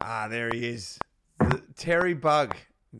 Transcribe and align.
Ah, 0.00 0.28
there 0.28 0.50
he 0.50 0.68
is. 0.68 0.98
The 1.38 1.62
Terry 1.76 2.14
Bug. 2.14 2.56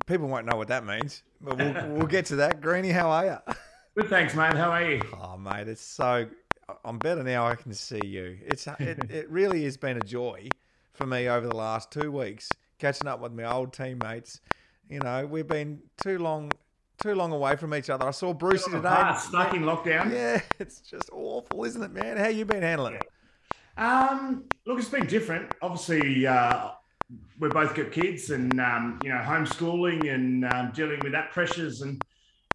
People 0.07 0.29
won't 0.29 0.47
know 0.47 0.57
what 0.57 0.69
that 0.69 0.85
means, 0.85 1.23
but 1.41 1.59
we'll, 1.59 1.89
we'll 1.97 2.07
get 2.07 2.27
to 2.27 2.37
that. 2.37 2.61
Greeny, 2.61 2.91
how 2.91 3.11
are 3.11 3.25
you? 3.25 3.55
Good, 3.97 4.09
thanks, 4.09 4.35
mate. 4.35 4.55
How 4.55 4.71
are 4.71 4.85
you? 4.89 5.03
Oh, 5.21 5.37
mate, 5.37 5.69
it's 5.69 5.81
so. 5.83 6.29
I'm 6.85 6.99
better 6.99 7.25
now. 7.25 7.47
I 7.47 7.57
can 7.57 7.73
see 7.75 8.01
you. 8.05 8.39
It's 8.47 8.67
it, 8.79 9.11
it 9.11 9.31
really 9.31 9.65
has 9.65 9.77
been 9.77 9.97
a 9.97 10.05
joy 10.05 10.49
for 10.93 11.07
me 11.07 11.29
over 11.29 11.47
the 11.47 11.57
last 11.57 11.91
two 11.91 12.13
weeks 12.13 12.49
catching 12.79 13.07
up 13.07 13.21
with 13.21 13.33
my 13.33 13.45
old 13.45 13.73
teammates. 13.73 14.41
You 14.89 14.99
know, 15.01 15.27
we've 15.27 15.47
been 15.47 15.81
too 16.03 16.19
long 16.19 16.51
too 17.01 17.15
long 17.15 17.33
away 17.33 17.57
from 17.57 17.75
each 17.75 17.89
other. 17.89 18.07
I 18.07 18.11
saw 18.11 18.35
Brucey 18.35 18.71
today. 18.71 19.15
Stuck 19.19 19.55
in 19.55 19.63
lockdown. 19.63 20.13
Yeah, 20.13 20.41
it's 20.59 20.81
just 20.81 21.09
awful, 21.13 21.65
isn't 21.65 21.83
it, 21.83 21.93
man? 21.93 22.17
How 22.17 22.29
you 22.29 22.45
been 22.45 22.63
handling 22.63 22.95
it? 22.95 23.09
Um, 23.77 24.45
look, 24.67 24.79
it's 24.79 24.89
been 24.89 25.07
different. 25.07 25.55
Obviously, 25.63 26.27
uh, 26.27 26.71
we 27.39 27.49
both 27.49 27.75
got 27.75 27.91
kids, 27.91 28.31
and 28.31 28.61
um, 28.61 29.01
you 29.03 29.11
know, 29.11 29.19
homeschooling 29.19 30.13
and 30.13 30.45
um, 30.45 30.73
dealing 30.75 31.01
with 31.03 31.13
that 31.13 31.33
pressures, 31.33 31.83
and 31.83 32.03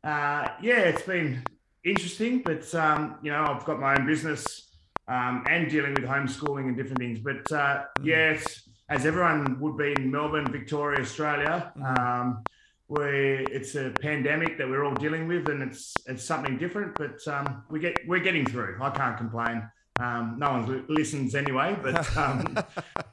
uh, 0.03 0.49
yeah, 0.61 0.79
it's 0.79 1.01
been 1.01 1.43
interesting. 1.83 2.39
But 2.39 2.73
um, 2.75 3.17
you 3.21 3.31
know, 3.31 3.43
I've 3.43 3.65
got 3.65 3.79
my 3.79 3.97
own 3.97 4.05
business 4.05 4.65
um, 5.07 5.43
and 5.49 5.69
dealing 5.69 5.93
with 5.93 6.03
homeschooling 6.03 6.67
and 6.67 6.77
different 6.77 6.99
things. 6.99 7.19
But 7.19 7.51
uh, 7.51 7.85
mm. 7.99 8.05
yes, 8.05 8.69
as 8.89 9.05
everyone 9.05 9.59
would 9.59 9.77
be 9.77 9.93
in 9.93 10.11
Melbourne, 10.11 10.51
Victoria, 10.51 11.01
Australia. 11.01 11.71
Mm. 11.77 11.99
Um, 11.99 12.43
we 12.87 13.47
it's 13.51 13.73
a 13.75 13.89
pandemic 13.99 14.57
that 14.59 14.69
we're 14.69 14.83
all 14.83 14.93
dealing 14.93 15.27
with, 15.27 15.49
and 15.49 15.63
it's 15.63 15.93
it's 16.05 16.23
something 16.23 16.57
different. 16.57 16.95
But 16.95 17.27
um, 17.27 17.63
we 17.69 17.79
get 17.79 17.97
we're 18.07 18.19
getting 18.19 18.45
through. 18.45 18.77
I 18.81 18.91
can't 18.91 19.17
complain. 19.17 19.67
Um, 19.97 20.35
no 20.37 20.51
one 20.51 20.85
listens 20.89 21.35
anyway, 21.35 21.77
but 21.81 22.17
um, 22.17 22.57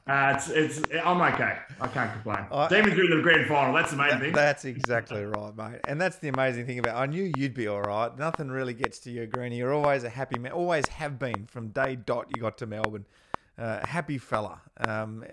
uh, 0.07 0.33
it's, 0.35 0.49
it's 0.49 0.81
I'm 1.03 1.21
okay. 1.33 1.57
I 1.79 1.87
can't 1.87 2.11
complain. 2.11 2.45
I, 2.51 2.67
Demons 2.67 2.93
through 2.93 3.15
the 3.15 3.21
grand 3.21 3.47
final. 3.47 3.73
That's 3.73 3.91
the 3.91 3.97
main 3.97 4.09
that, 4.09 4.19
thing. 4.19 4.33
That's 4.33 4.65
exactly 4.65 5.23
right, 5.23 5.55
mate. 5.55 5.79
And 5.85 5.99
that's 5.99 6.17
the 6.17 6.27
amazing 6.27 6.65
thing 6.65 6.79
about. 6.79 6.97
I 6.97 7.05
knew 7.05 7.31
you'd 7.37 7.53
be 7.53 7.67
all 7.67 7.81
right. 7.81 8.15
Nothing 8.17 8.49
really 8.49 8.73
gets 8.73 8.99
to 8.99 9.11
you, 9.11 9.25
Greeny. 9.27 9.57
You're 9.57 9.73
always 9.73 10.03
a 10.03 10.09
happy 10.09 10.37
man. 10.37 10.51
Always 10.51 10.87
have 10.87 11.17
been 11.17 11.47
from 11.47 11.69
day 11.69 11.95
dot 11.95 12.27
you 12.35 12.41
got 12.41 12.57
to 12.57 12.65
Melbourne 12.65 13.05
uh, 13.57 13.85
happy 13.85 14.17
fella. 14.17 14.61
Um, 14.79 15.23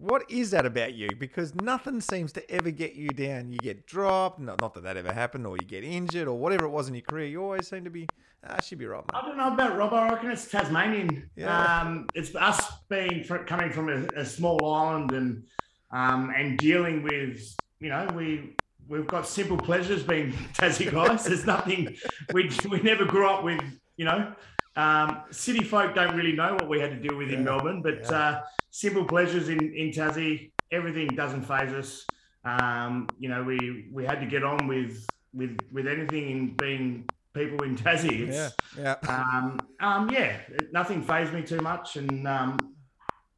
what 0.00 0.30
is 0.30 0.50
that 0.52 0.64
about 0.64 0.94
you? 0.94 1.08
Because 1.18 1.54
nothing 1.54 2.00
seems 2.00 2.32
to 2.32 2.50
ever 2.50 2.70
get 2.70 2.94
you 2.94 3.08
down. 3.10 3.52
You 3.52 3.58
get 3.58 3.86
dropped, 3.86 4.40
not, 4.40 4.60
not 4.60 4.74
that 4.74 4.82
that 4.84 4.96
ever 4.96 5.12
happened, 5.12 5.46
or 5.46 5.56
you 5.56 5.66
get 5.66 5.84
injured, 5.84 6.26
or 6.26 6.38
whatever 6.38 6.64
it 6.64 6.70
was 6.70 6.88
in 6.88 6.94
your 6.94 7.02
career. 7.02 7.26
You 7.26 7.42
always 7.42 7.68
seem 7.68 7.84
to 7.84 7.90
be, 7.90 8.06
ah, 8.46 8.60
should 8.60 8.78
be 8.78 8.86
right, 8.86 9.02
mate. 9.12 9.18
I 9.20 9.26
don't 9.26 9.36
know 9.36 9.52
about 9.52 9.76
Rob. 9.76 9.92
I 9.92 10.10
reckon 10.10 10.30
it's 10.30 10.50
Tasmanian. 10.50 11.30
Yeah. 11.36 11.80
Um, 11.80 12.06
it's 12.14 12.34
us 12.34 12.60
being 12.88 13.24
coming 13.46 13.70
from 13.70 13.88
a, 13.88 14.20
a 14.20 14.24
small 14.24 14.64
island 14.64 15.12
and 15.12 15.44
um, 15.90 16.32
and 16.36 16.58
dealing 16.58 17.02
with, 17.02 17.40
you 17.80 17.88
know, 17.88 18.06
we 18.14 18.56
we've 18.88 19.06
got 19.06 19.26
simple 19.26 19.56
pleasures 19.56 20.02
being 20.02 20.32
Tassie 20.54 20.90
guys. 20.90 21.24
There's 21.24 21.46
nothing 21.46 21.96
we 22.32 22.50
we 22.68 22.80
never 22.82 23.04
grew 23.04 23.28
up 23.28 23.44
with, 23.44 23.62
you 23.96 24.04
know 24.04 24.34
um, 24.78 25.24
city 25.32 25.64
folk 25.64 25.94
don't 25.94 26.16
really 26.16 26.32
know 26.32 26.54
what 26.54 26.68
we 26.68 26.78
had 26.78 26.90
to 26.90 26.96
deal 26.96 27.16
with 27.16 27.30
yeah. 27.30 27.38
in 27.38 27.44
Melbourne, 27.44 27.82
but 27.82 27.98
yeah. 28.02 28.16
uh, 28.16 28.42
simple 28.70 29.04
pleasures 29.04 29.48
in, 29.48 29.58
in 29.74 29.90
Tassie, 29.90 30.52
everything 30.70 31.08
doesn't 31.08 31.42
phase 31.42 31.72
us. 31.72 32.06
Um, 32.44 33.08
you 33.18 33.28
know, 33.28 33.42
we 33.42 33.88
we 33.92 34.04
had 34.04 34.20
to 34.20 34.26
get 34.26 34.44
on 34.44 34.68
with 34.68 35.04
with 35.34 35.58
with 35.72 35.88
anything 35.88 36.30
in 36.30 36.54
being 36.54 37.08
people 37.38 37.64
in 37.64 37.76
Tassie. 37.76 38.28
It's, 38.28 38.56
yeah, 38.76 38.94
yeah, 39.06 39.08
um, 39.08 39.60
um, 39.80 40.10
yeah. 40.10 40.38
Nothing 40.72 41.02
phased 41.02 41.32
me 41.32 41.42
too 41.42 41.60
much, 41.60 41.96
and 41.96 42.26
um, 42.26 42.58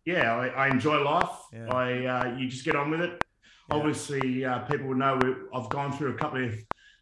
yeah, 0.05 0.35
I, 0.35 0.47
I, 0.49 0.69
enjoy 0.69 1.03
life. 1.03 1.37
Yeah. 1.53 1.73
I 1.73 2.07
uh, 2.07 2.37
you 2.37 2.49
just 2.49 2.65
get 2.65 2.77
on 2.77 2.91
with 2.91 3.03
it. 3.03 3.23
Yeah. 3.69 3.77
Obviously, 3.77 4.45
uh, 4.45 4.61
people 4.61 4.89
will 4.89 4.97
know 4.97 5.19
I've 5.55 5.69
gone 5.69 5.93
through 5.93 6.15
a 6.15 6.19
couple 6.19 6.45
of 6.45 6.55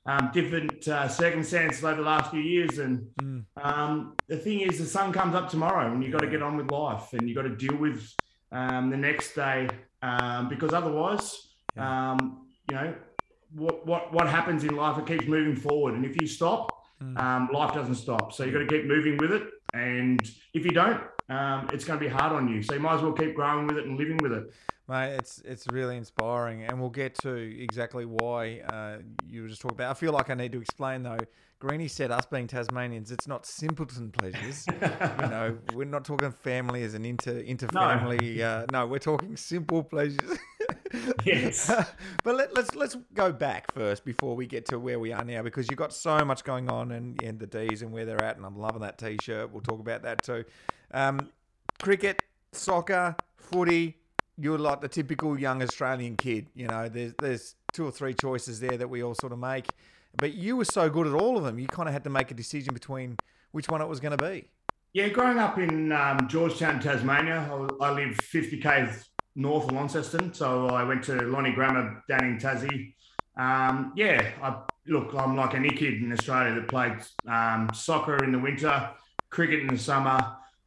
um, 0.07 0.31
different 0.33 0.89
uh, 0.89 1.09
circumstances 1.09 1.85
over 1.85 1.97
the 1.97 2.09
last 2.09 2.31
few 2.31 2.41
years. 2.41 2.79
And 2.79 3.07
mm. 3.21 3.45
um, 3.63 4.17
the 4.27 4.37
thing 4.37 4.61
is, 4.61 4.79
the 4.79 4.87
sun 4.87 5.13
comes 5.13 5.35
up 5.35 5.49
tomorrow, 5.49 5.93
and 5.93 6.03
you've 6.03 6.13
got 6.13 6.23
to 6.23 6.31
get 6.31 6.43
on 6.43 6.57
with 6.57 6.71
life, 6.71 7.13
and 7.13 7.29
you've 7.29 7.37
got 7.37 7.43
to 7.43 7.57
deal 7.57 7.77
with 7.77 8.07
um, 8.51 8.91
the 8.91 8.97
next 8.97 9.35
day, 9.35 9.69
um, 10.03 10.49
because 10.49 10.73
otherwise, 10.73 11.45
yeah. 11.77 12.13
Um, 12.13 12.45
you 12.69 12.77
know, 12.77 12.95
what, 13.55 13.87
what 13.87 14.13
what 14.13 14.29
happens 14.29 14.65
in 14.65 14.77
life? 14.77 14.99
It 14.99 15.07
keeps 15.07 15.27
moving 15.27 15.57
forward, 15.57 15.95
and 15.95 16.05
if 16.05 16.21
you 16.21 16.27
stop, 16.27 16.71
mm. 17.03 17.53
life 17.53 17.75
doesn't 17.75 17.97
stop. 17.97 18.33
So 18.33 18.45
you've 18.45 18.55
got 18.55 18.61
to 18.61 18.67
keep 18.67 18.87
moving 18.87 19.17
with 19.19 19.33
it, 19.33 19.43
and 19.75 20.21
if 20.55 20.65
you 20.65 20.71
don't, 20.71 21.01
it's 21.73 21.85
going 21.85 21.99
to 21.99 22.05
be 22.05 22.09
hard 22.09 22.33
on 22.33 22.49
you. 22.49 22.63
So 22.63 22.75
you 22.75 22.81
might 22.81 22.97
as 22.97 23.03
well 23.03 23.13
keep 23.13 23.35
growing 23.35 23.67
with 23.67 23.77
it 23.77 23.87
and 23.87 23.99
living 23.99 24.19
with 24.19 24.33
it. 24.33 24.53
Mate, 24.89 25.17
it's 25.17 25.43
it's 25.45 25.67
really 25.69 25.99
inspiring, 25.99 26.65
and 26.65 26.81
we'll 26.81 26.89
get 26.89 27.15
to 27.17 27.35
exactly 27.35 28.07
why 28.07 28.61
uh, 28.61 28.99
you 29.29 29.43
were 29.43 29.49
just 29.49 29.61
talking 29.61 29.77
about. 29.77 29.91
I 29.91 29.95
feel 29.95 30.13
like 30.13 30.31
I 30.31 30.35
need 30.35 30.53
to 30.53 30.61
explain 30.63 31.03
though. 31.03 31.19
Greeny 31.59 31.89
said 31.89 32.11
us 32.11 32.25
being 32.25 32.47
Tasmanians, 32.47 33.11
it's 33.11 33.27
not 33.27 33.45
simpleton 33.45 34.11
pleasures. 34.13 34.65
you 34.69 35.29
know, 35.29 35.59
we're 35.75 35.85
not 35.85 36.05
talking 36.05 36.31
family 36.31 36.85
as 36.85 36.95
an 36.95 37.05
inter 37.05 37.39
inter 37.39 37.67
family. 37.67 38.37
No. 38.37 38.47
Uh, 38.47 38.67
no, 38.73 38.87
we're 38.87 38.99
talking 38.99 39.37
simple 39.37 39.83
pleasures. 39.83 40.39
yes. 41.25 41.67
but 42.25 42.35
let, 42.37 42.51
us 42.51 42.57
let's, 42.57 42.75
let's 42.75 42.97
go 43.15 43.33
back 43.33 43.73
first 43.73 44.05
before 44.05 44.37
we 44.37 44.47
get 44.47 44.67
to 44.67 44.79
where 44.79 44.99
we 44.99 45.13
are 45.13 45.25
now, 45.25 45.43
because 45.43 45.69
you've 45.71 45.79
got 45.79 45.93
so 45.93 46.25
much 46.25 46.45
going 46.45 46.71
on 46.71 46.93
and, 46.93 47.23
and 47.23 47.39
the 47.39 47.47
D's 47.47 47.83
and 47.83 47.93
where 47.93 48.05
they're 48.05 48.23
at, 48.23 48.37
and 48.37 48.47
I'm 48.47 48.59
loving 48.59 48.83
that 48.83 48.99
T-shirt. 48.99 49.53
We'll 49.53 49.63
talk 49.63 49.81
about 49.81 50.03
that 50.03 50.23
too. 50.23 50.45
Um, 50.93 51.29
cricket, 51.79 52.23
soccer, 52.53 53.17
footy 53.37 53.99
you're 54.39 54.59
like 54.59 54.81
the 54.81 54.89
typical 54.89 55.39
young 55.39 55.63
Australian 55.63 56.17
kid. 56.17 56.47
You 56.55 56.69
know, 56.69 56.89
there's 56.89 57.13
there's 57.19 57.55
two 57.73 57.85
or 57.85 57.91
three 57.91 58.15
choices 58.15 58.61
there 58.61 58.77
that 58.77 58.89
we 58.89 59.03
all 59.03 59.15
sort 59.15 59.33
of 59.33 59.39
make, 59.39 59.69
but 60.17 60.35
you 60.35 60.57
were 60.57 60.65
so 60.65 60.89
good 60.89 61.07
at 61.07 61.13
all 61.13 61.37
of 61.37 61.45
them. 61.45 61.59
You 61.59 61.67
kind 61.67 61.89
of 61.89 61.93
had 61.93 62.05
to 62.05 62.11
make 62.11 62.31
a 62.31 62.35
decision 62.35 62.73
between 62.73 63.17
which 63.51 63.69
one 63.69 63.83
it 63.83 63.89
was 63.89 64.01
going 64.01 64.17
to 64.17 64.25
be. 64.25 64.49
Yeah, 64.93 65.09
growing 65.09 65.39
up 65.39 65.59
in 65.59 65.93
um, 65.93 66.29
George 66.29 66.59
Town, 66.59 66.81
Tasmania, 66.81 67.49
I, 67.51 67.85
I 67.85 67.91
live 67.91 68.17
50 68.17 68.59
k's 68.59 69.11
north 69.39 69.69
of 69.69 69.73
Launceston, 69.73 70.35
so 70.35 70.67
I 70.67 70.83
went 70.83 71.05
to 71.05 71.23
Lonnie 71.23 71.53
Grammar 71.53 72.03
down 72.09 72.25
in 72.25 72.39
Tassie. 72.39 72.93
Um, 73.37 73.93
yeah, 73.95 74.33
I, 74.43 74.63
look, 74.89 75.15
I'm 75.15 75.37
like 75.37 75.55
any 75.55 75.71
kid 75.71 76.03
in 76.03 76.13
Australia 76.13 76.55
that 76.57 76.69
played 76.69 76.99
um, 77.27 77.71
soccer 77.73 78.25
in 78.25 78.33
the 78.33 78.39
winter, 78.39 78.91
cricket 79.31 79.61
in 79.61 79.69
the 79.69 79.79
summer, 79.79 80.19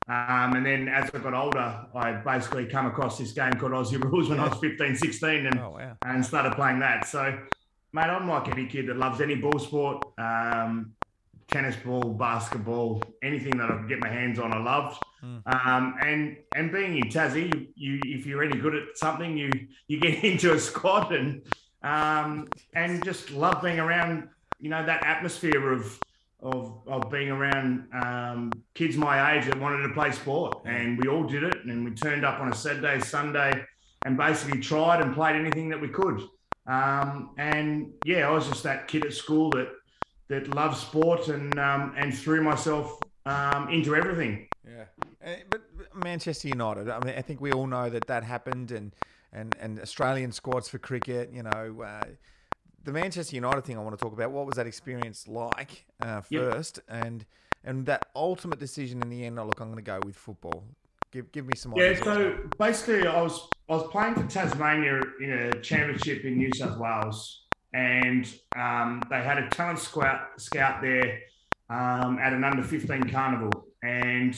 um, 0.08 0.56
and 0.56 0.66
then 0.66 0.88
as 0.88 1.12
I 1.14 1.20
got 1.20 1.34
older, 1.34 1.86
I 1.94 2.14
basically 2.14 2.66
come 2.66 2.86
across 2.86 3.18
this 3.18 3.34
game 3.34 3.54
called 3.54 3.74
Aussie 3.74 4.02
Rules 4.12 4.30
when 4.30 4.40
I 4.40 4.48
was 4.48 4.58
15, 4.60 4.96
16 4.96 5.46
and, 5.48 5.60
oh, 5.60 5.72
wow. 5.72 5.98
and 6.06 6.26
started 6.26 6.54
playing 6.54 6.80
that. 6.80 7.08
So, 7.08 7.38
mate, 7.92 8.04
I'm 8.04 8.28
like 8.28 8.48
any 8.48 8.68
kid 8.68 8.88
that 8.88 8.96
loves 8.96 9.20
any 9.20 9.36
ball 9.36 9.60
sport, 9.60 10.04
um, 10.18 10.94
tennis 11.50 11.76
ball, 11.76 12.14
basketball, 12.14 13.04
anything 13.22 13.58
that 13.58 13.70
I 13.70 13.76
can 13.76 13.88
get 13.88 14.00
my 14.00 14.10
hands 14.10 14.40
on, 14.40 14.54
I 14.54 14.62
loved. 14.62 14.98
Mm. 15.24 15.42
Um, 15.46 15.96
and 16.02 16.38
and 16.56 16.72
being 16.72 16.98
in 16.98 17.10
Tassie, 17.10 17.54
you, 17.54 17.68
you, 17.76 18.00
if 18.04 18.26
you're 18.26 18.44
any 18.44 18.60
good 18.60 18.76
at 18.76 18.98
something, 18.98 19.38
you 19.38 19.52
you 19.88 20.00
get 20.00 20.24
into 20.24 20.54
a 20.54 20.60
squad 20.60 21.14
and 21.14 21.42
um, 21.84 22.48
and 22.74 23.04
just 23.04 23.32
love 23.32 23.62
being 23.62 23.80
around, 23.80 24.30
you 24.60 24.70
know, 24.70 24.86
that 24.86 25.06
atmosphere 25.06 25.72
of 25.72 26.00
of, 26.42 26.80
of 26.88 27.10
being 27.12 27.30
around 27.30 27.88
um, 27.94 28.52
kids 28.74 28.98
my 28.98 29.36
age 29.36 29.46
that 29.46 29.60
wanted 29.60 29.88
to 29.88 29.94
play 29.94 30.12
sport. 30.12 30.62
And 30.66 30.98
we 30.98 31.08
all 31.08 31.24
did 31.24 31.44
it. 31.44 31.66
And 31.66 31.86
we 31.86 31.92
turned 31.92 32.26
up 32.26 32.40
on 32.40 32.52
a 32.52 32.56
Saturday, 32.56 33.00
Sunday, 33.00 33.64
and 34.06 34.18
basically 34.18 34.60
tried 34.60 35.02
and 35.02 35.14
played 35.14 35.36
anything 35.36 35.70
that 35.70 35.80
we 35.80 35.88
could. 35.88 36.22
Um, 36.68 37.32
and 37.38 37.92
yeah, 38.06 38.28
I 38.28 38.32
was 38.32 38.48
just 38.48 38.64
that 38.64 38.88
kid 38.88 39.06
at 39.06 39.14
school 39.14 39.50
that 39.52 39.70
that 40.30 40.56
loved 40.56 40.78
sport 40.78 41.28
and 41.28 41.58
um, 41.60 41.94
and 41.98 42.18
threw 42.18 42.42
myself 42.42 43.00
um, 43.26 43.70
into 43.70 43.96
everything. 43.96 44.48
Yeah, 45.24 45.30
eh, 45.30 45.44
but 45.50 45.62
Manchester 45.94 46.48
United. 46.48 46.90
I 46.90 47.00
mean, 47.00 47.16
I 47.18 47.22
think 47.22 47.42
we 47.42 47.52
all 47.52 47.68
know 47.68 47.90
that 47.90 48.08
that 48.08 48.24
happened, 48.24 48.72
and 48.72 48.96
and 49.32 49.56
and 49.60 49.80
Australian 49.80 50.32
squads 50.32 50.70
for 50.70 50.78
cricket. 50.78 51.32
You 51.34 51.44
know. 51.44 51.84
Uh, 51.86 52.06
the 52.84 52.92
Manchester 52.92 53.36
United 53.36 53.64
thing 53.64 53.78
I 53.78 53.82
want 53.82 53.98
to 53.98 54.04
talk 54.04 54.14
about. 54.14 54.32
What 54.32 54.46
was 54.46 54.56
that 54.56 54.68
experience 54.68 55.28
like 55.28 55.86
uh, 56.02 56.22
first, 56.22 56.80
yep. 56.88 57.06
and 57.06 57.26
and 57.64 57.86
that 57.86 58.08
ultimate 58.16 58.60
decision 58.60 59.02
in 59.02 59.10
the 59.10 59.26
end? 59.26 59.40
Oh, 59.40 59.46
look, 59.46 59.60
I'm 59.60 59.68
going 59.68 59.78
to 59.78 59.84
go 59.84 60.00
with 60.04 60.16
football. 60.16 60.64
Give 61.12 61.32
give 61.32 61.46
me 61.46 61.54
some. 61.56 61.74
Yeah, 61.76 62.02
so 62.02 62.38
basically, 62.58 63.06
I 63.08 63.22
was 63.22 63.48
I 63.70 63.74
was 63.74 63.88
playing 63.92 64.16
for 64.16 64.26
Tasmania 64.26 65.02
in 65.22 65.32
a 65.32 65.62
championship 65.62 66.24
in 66.24 66.38
New 66.38 66.52
South 66.56 66.78
Wales, 66.78 67.46
and 67.74 68.32
um, 68.56 69.04
they 69.10 69.22
had 69.22 69.38
a 69.38 69.50
talent 69.50 69.80
scout 69.80 70.22
scout 70.38 70.82
there 70.82 71.20
um, 71.70 72.18
at 72.20 72.34
an 72.34 72.44
under 72.44 72.64
15 72.64 73.10
carnival, 73.10 73.52
and 73.84 74.36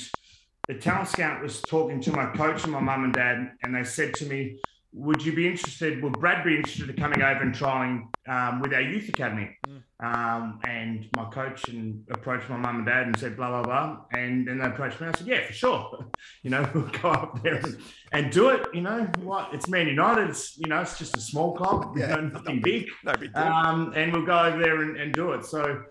the 0.68 0.76
talent 0.76 1.10
scout 1.10 1.42
was 1.42 1.62
talking 1.62 2.00
to 2.02 2.12
my 2.12 2.26
coach 2.28 2.64
and 2.64 2.72
my 2.72 2.80
mum 2.80 3.04
and 3.04 3.14
dad, 3.14 3.52
and 3.64 3.76
they 3.76 3.84
said 3.84 4.14
to 4.16 4.26
me, 4.26 4.60
would 4.94 5.26
you 5.26 5.34
be 5.34 5.48
interested? 5.48 6.02
Would 6.04 6.20
Brad 6.20 6.46
be 6.46 6.56
interested 6.56 6.90
in 6.90 6.96
coming 6.96 7.22
over 7.22 7.42
and 7.42 7.54
trialing 7.54 8.08
um, 8.28 8.62
with 8.62 8.74
our 8.74 8.82
youth 8.82 9.10
academy? 9.10 9.58
Mm. 9.68 9.82
Um, 10.04 10.60
and 10.68 11.08
my 11.16 11.26
coach 11.26 11.68
and 11.70 12.04
approached 12.12 12.50
my 12.50 12.58
mum 12.58 12.78
and 12.78 12.86
dad 12.86 13.08
and 13.08 13.18
said 13.18 13.36
blah 13.36 13.50
blah 13.50 13.64
blah, 13.64 14.06
and 14.12 14.48
then 14.48 14.60
they 14.60 14.66
approached 14.66 15.02
me. 15.02 15.08
I 15.08 15.12
said, 15.18 15.28
yeah, 15.28 15.46
for 15.46 15.54
sure. 15.54 16.06
you 16.44 16.52
know, 16.52 16.70
we'll 16.74 16.84
go 17.02 17.10
up 17.10 17.42
there 17.42 17.56
and, 17.56 17.78
and, 18.12 18.32
do 18.32 18.50
it. 18.50 18.68
You 18.74 18.82
know, 18.82 19.10
what? 19.22 19.54
It's 19.54 19.68
Man 19.68 19.88
United. 19.88 20.30
It's 20.30 20.58
you 20.58 20.68
know, 20.68 20.82
it's 20.82 21.00
just 21.00 21.18
a 21.18 21.22
small 21.22 21.56
club. 21.56 21.98
Yeah, 21.98 22.16
you 22.16 22.22
know, 22.22 22.28
nothing 22.34 22.62
big. 22.62 22.88
No 23.04 23.14
big 23.14 23.34
deal. 23.34 23.44
Um, 23.44 23.94
and 23.96 24.14
we'll 24.14 24.26
go 24.26 24.38
over 24.38 24.60
there 24.60 24.82
and, 24.82 24.98
and 24.98 25.14
do 25.14 25.34
it. 25.34 25.46
So. 25.46 25.84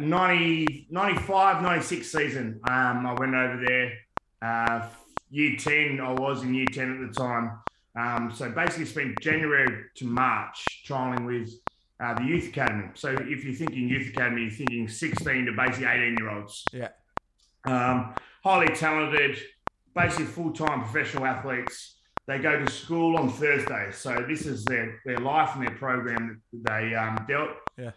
90, 0.00 0.88
95, 0.90 1.62
96 1.62 2.10
season, 2.10 2.60
um, 2.68 3.06
I 3.06 3.14
went 3.16 3.36
over 3.36 3.62
there. 3.64 3.92
Uh, 4.42 4.88
year 5.30 5.56
10, 5.58 6.00
I 6.00 6.12
was 6.12 6.42
in 6.42 6.54
year 6.54 6.66
10 6.70 7.04
at 7.04 7.12
the 7.12 7.20
time. 7.20 7.58
Um, 7.98 8.30
so 8.34 8.50
basically, 8.50 8.84
spent 8.84 9.20
January 9.20 9.84
to 9.96 10.04
March 10.04 10.84
trialing 10.86 11.26
with 11.26 11.50
uh, 11.98 12.14
the 12.14 12.24
youth 12.24 12.48
academy. 12.48 12.90
So 12.94 13.10
if 13.10 13.44
you're 13.44 13.54
thinking 13.54 13.88
youth 13.88 14.08
academy, 14.08 14.42
you're 14.42 14.50
thinking 14.50 14.88
16 14.88 15.46
to 15.46 15.52
basically 15.52 15.86
18 15.86 16.16
year 16.18 16.30
olds. 16.30 16.64
Yeah. 16.72 16.88
Um, 17.64 18.14
highly 18.44 18.74
talented, 18.74 19.38
basically 19.94 20.26
full 20.26 20.52
time 20.52 20.82
professional 20.82 21.24
athletes. 21.24 21.94
They 22.26 22.38
go 22.38 22.62
to 22.62 22.70
school 22.70 23.16
on 23.16 23.30
Thursday, 23.30 23.90
So 23.92 24.24
this 24.28 24.46
is 24.46 24.64
their, 24.64 25.00
their 25.04 25.18
life 25.18 25.54
and 25.54 25.64
their 25.64 25.76
program 25.76 26.42
that 26.52 26.64
they 26.70 26.94
um, 26.94 27.24
dealt. 27.28 27.50
Yeah. 27.78 27.92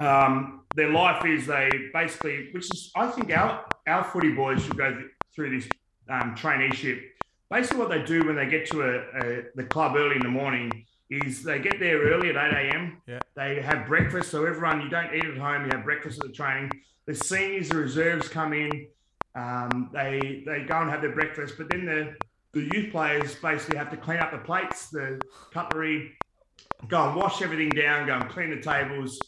Um, 0.00 0.62
their 0.74 0.90
life 0.90 1.24
is 1.24 1.46
they 1.46 1.70
basically, 1.92 2.50
which 2.52 2.64
is, 2.74 2.90
I 2.96 3.06
think 3.06 3.30
our, 3.30 3.64
our 3.86 4.02
footy 4.02 4.32
boys 4.32 4.64
should 4.64 4.76
go 4.76 5.04
through 5.34 5.58
this 5.58 5.68
um, 6.08 6.34
traineeship 6.34 7.02
basically 7.50 7.78
what 7.78 7.90
they 7.90 8.02
do 8.02 8.24
when 8.24 8.36
they 8.36 8.46
get 8.46 8.66
to 8.70 8.82
a, 8.82 8.98
a, 9.20 9.42
the 9.56 9.64
club 9.64 9.96
early 9.96 10.16
in 10.16 10.22
the 10.22 10.28
morning 10.28 10.86
is 11.10 11.42
they 11.42 11.58
get 11.58 11.80
there 11.80 12.00
early 12.00 12.30
at 12.30 12.36
8 12.36 12.70
a.m. 12.70 13.02
Yeah. 13.06 13.18
They 13.34 13.60
have 13.60 13.86
breakfast. 13.86 14.30
So 14.30 14.46
everyone, 14.46 14.80
you 14.80 14.88
don't 14.88 15.12
eat 15.12 15.24
at 15.24 15.36
home, 15.36 15.64
you 15.64 15.70
have 15.72 15.84
breakfast 15.84 16.20
at 16.20 16.28
the 16.28 16.32
training. 16.32 16.70
The 17.06 17.14
seniors, 17.14 17.68
the 17.68 17.78
reserves 17.78 18.28
come 18.28 18.52
in. 18.52 18.86
Um, 19.34 19.90
they 19.92 20.42
they 20.44 20.62
go 20.62 20.80
and 20.80 20.90
have 20.90 21.02
their 21.02 21.14
breakfast, 21.14 21.54
but 21.56 21.68
then 21.70 21.84
the 21.86 22.14
the 22.52 22.62
youth 22.74 22.90
players 22.90 23.34
basically 23.36 23.76
have 23.76 23.90
to 23.90 23.96
clean 23.96 24.18
up 24.18 24.32
the 24.32 24.38
plates, 24.38 24.90
the 24.90 25.20
cutlery, 25.52 26.12
go 26.88 27.08
and 27.08 27.16
wash 27.16 27.40
everything 27.40 27.70
down, 27.70 28.06
go 28.08 28.14
and 28.14 28.28
clean 28.28 28.50
the 28.50 28.60
tables, 28.60 29.20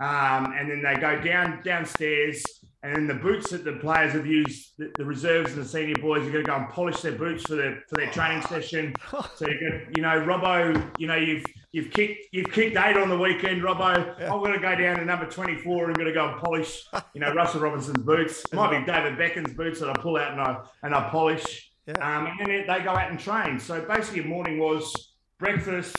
um, 0.00 0.54
and 0.58 0.68
then 0.68 0.82
they 0.82 1.00
go 1.00 1.20
down 1.20 1.62
downstairs 1.62 2.44
and 2.84 2.94
then 2.94 3.06
the 3.06 3.14
boots 3.14 3.50
that 3.50 3.64
the 3.64 3.72
players 3.72 4.12
have 4.12 4.26
used, 4.26 4.74
the, 4.76 4.92
the 4.98 5.06
reserves 5.06 5.54
and 5.54 5.62
the 5.62 5.68
senior 5.68 5.94
boys 6.02 6.20
are 6.26 6.30
going 6.30 6.44
to 6.44 6.50
go 6.50 6.54
and 6.54 6.68
polish 6.68 7.00
their 7.00 7.12
boots 7.12 7.42
for 7.44 7.54
their 7.54 7.82
for 7.88 7.96
their 7.96 8.10
training 8.10 8.42
session. 8.42 8.94
So 9.36 9.48
you 9.48 9.58
got, 9.58 9.96
you 9.96 10.02
know, 10.02 10.20
Robbo, 10.20 10.92
you 10.98 11.06
know, 11.06 11.16
you've 11.16 11.44
you've 11.72 11.90
kicked 11.90 12.26
you've 12.32 12.52
kicked 12.52 12.76
eight 12.76 12.96
on 12.96 13.08
the 13.08 13.16
weekend, 13.16 13.62
Robbo. 13.62 14.18
Yeah. 14.20 14.32
I'm 14.32 14.40
going 14.40 14.52
to 14.52 14.58
go 14.58 14.74
down 14.74 14.98
to 14.98 15.04
number 15.04 15.26
24 15.26 15.84
and 15.84 15.92
I'm 15.92 15.94
going 15.94 16.06
to 16.06 16.12
go 16.12 16.28
and 16.28 16.38
polish, 16.38 16.84
you 17.14 17.20
know, 17.20 17.32
Russell 17.32 17.60
Robinson's 17.60 18.04
boots. 18.04 18.44
It 18.44 18.54
might 18.54 18.78
be 18.78 18.84
David 18.84 19.16
Beckham's 19.18 19.54
boots 19.54 19.80
that 19.80 19.88
I 19.88 19.94
pull 19.94 20.18
out 20.18 20.32
and 20.32 20.40
I 20.40 20.58
and 20.82 20.94
I 20.94 21.08
polish. 21.08 21.72
Yeah. 21.86 21.94
Um, 21.94 22.26
and 22.26 22.50
then 22.50 22.66
they 22.66 22.84
go 22.84 22.90
out 22.90 23.10
and 23.10 23.18
train. 23.18 23.58
So 23.58 23.80
basically, 23.80 24.20
your 24.20 24.28
morning 24.28 24.58
was 24.58 25.14
breakfast, 25.38 25.96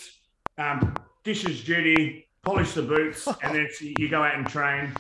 um, 0.60 0.94
dishes 1.24 1.64
duty, 1.64 2.28
polish 2.44 2.74
the 2.74 2.84
boots, 2.84 3.28
and 3.44 3.56
then 3.56 3.68
you 3.82 4.08
go 4.08 4.22
out 4.22 4.36
and 4.36 4.48
train. 4.48 4.94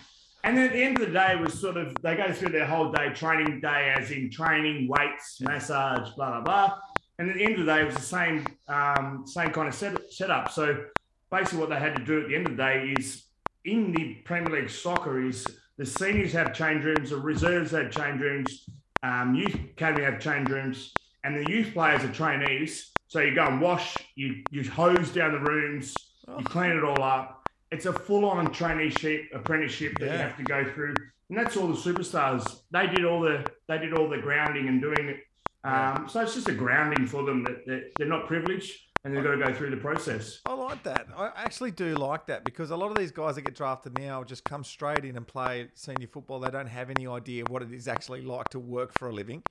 And 0.45 0.56
then 0.56 0.68
at 0.68 0.74
the 0.74 0.83
end 0.83 1.01
of 1.01 1.07
the 1.07 1.12
day, 1.12 1.36
was 1.36 1.59
sort 1.59 1.75
of 1.75 1.95
they 2.03 2.15
go 2.15 2.31
through 2.31 2.50
their 2.50 2.68
whole 2.68 2.92
day, 2.92 3.09
training 3.09 3.62
day, 3.62 3.92
as 3.97 4.12
in 4.12 4.30
training, 4.30 4.88
weights, 4.88 5.42
massage, 5.42 6.12
blah 6.12 6.39
blah 6.39 6.42
blah. 6.42 6.77
And 7.18 7.31
at 7.31 7.36
the 7.36 7.44
end 7.44 7.53
of 7.56 7.65
the 7.65 7.74
day, 7.74 7.81
it 7.81 7.86
was 7.88 7.95
the 7.95 8.01
same 8.01 8.45
um, 8.68 9.24
same 9.25 9.50
kind 9.50 9.68
of 9.68 9.74
set, 9.74 10.13
setup. 10.13 10.51
So 10.51 10.86
basically, 11.31 11.59
what 11.59 11.69
they 11.69 11.80
had 11.80 11.95
to 11.95 12.06
do 12.06 12.21
at 12.21 12.27
the 12.27 12.36
end 12.36 12.45
of 12.45 12.56
the 12.56 12.62
day 12.62 12.94
is 12.95 13.25
in 13.65 13.92
the 13.92 14.18
Premier 14.24 14.62
League 14.62 14.69
soccer 14.69 15.19
is 15.19 15.47
the 15.80 15.86
seniors 15.86 16.31
have 16.33 16.53
change 16.53 16.86
rooms, 16.86 17.09
the 17.09 17.18
reserves 17.18 17.71
have 17.71 17.89
change 17.89 18.21
rooms, 18.21 18.69
um, 19.01 19.33
youth 19.33 19.56
academy 19.56 20.03
have 20.03 20.19
change 20.19 20.47
rooms, 20.50 20.94
and 21.24 21.36
the 21.36 21.50
youth 21.50 21.74
players 21.74 22.03
are 22.03 22.13
trainees. 22.13 22.92
So 23.07 23.19
you 23.19 23.33
go 23.33 23.47
and 23.47 23.59
wash, 23.59 23.97
you 24.15 24.44
you 24.51 24.69
hose 24.69 25.09
down 25.09 25.31
the 25.31 25.39
rooms, 25.39 25.95
you 26.27 26.44
clean 26.44 26.69
it 26.69 26.83
all 26.83 27.01
up, 27.01 27.44
it's 27.71 27.85
a 27.85 27.94
full-on 27.94 28.47
traineeship 28.47 29.33
apprenticeship 29.33 29.97
that 30.00 30.06
yeah. 30.06 30.13
you 30.13 30.19
have 30.19 30.38
to 30.38 30.44
go 30.44 30.65
through, 30.73 30.95
and 31.29 31.38
that's 31.38 31.57
all 31.57 31.67
the 31.67 31.73
superstars. 31.73 32.62
They 32.71 32.88
did 32.88 33.06
all 33.06 33.21
the 33.21 33.45
they 33.67 33.77
did 33.77 33.94
all 33.94 34.09
the 34.09 34.17
grounding 34.17 34.67
and 34.67 34.81
doing 34.81 35.09
it. 35.09 35.17
Um, 35.63 36.07
so 36.07 36.21
it's 36.21 36.35
just 36.35 36.47
a 36.47 36.53
grounding 36.53 37.07
for 37.07 37.23
them 37.23 37.44
that, 37.44 37.65
that 37.65 37.91
they're 37.97 38.07
not 38.07 38.27
privileged 38.27 38.71
and 39.06 39.15
they've 39.15 39.23
got 39.23 39.31
to 39.31 39.38
go 39.38 39.53
through 39.53 39.69
the 39.69 39.77
process. 39.77 40.41
I 40.45 40.53
like 40.53 40.81
that. 40.83 41.07
I 41.15 41.31
actually 41.35 41.71
do 41.71 41.94
like 41.95 42.25
that 42.25 42.44
because 42.44 42.71
a 42.71 42.75
lot 42.75 42.89
of 42.89 42.97
these 42.97 43.12
guys 43.12 43.35
that 43.35 43.41
get 43.41 43.56
drafted 43.56 43.97
now 43.97 44.23
just 44.23 44.44
come 44.44 44.63
straight 44.63 45.06
in 45.06 45.15
and 45.15 45.27
play 45.27 45.69
senior 45.75 46.07
football. 46.07 46.39
They 46.39 46.50
don't 46.50 46.68
have 46.68 46.89
any 46.89 47.06
idea 47.06 47.44
what 47.47 47.61
it 47.61 47.71
is 47.71 47.88
actually 47.88 48.23
like 48.23 48.50
to 48.50 48.59
work 48.59 48.97
for 48.97 49.09
a 49.09 49.13
living. 49.13 49.44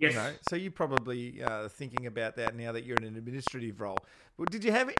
Yes. 0.00 0.12
You 0.12 0.18
know? 0.18 0.32
So 0.48 0.56
you're 0.56 0.72
probably 0.72 1.42
uh, 1.42 1.68
thinking 1.68 2.06
about 2.06 2.34
that 2.36 2.56
now 2.56 2.72
that 2.72 2.84
you're 2.84 2.96
in 2.96 3.04
an 3.04 3.16
administrative 3.16 3.80
role. 3.80 3.98
But 4.36 4.50
did 4.50 4.64
you 4.64 4.72
have 4.72 4.92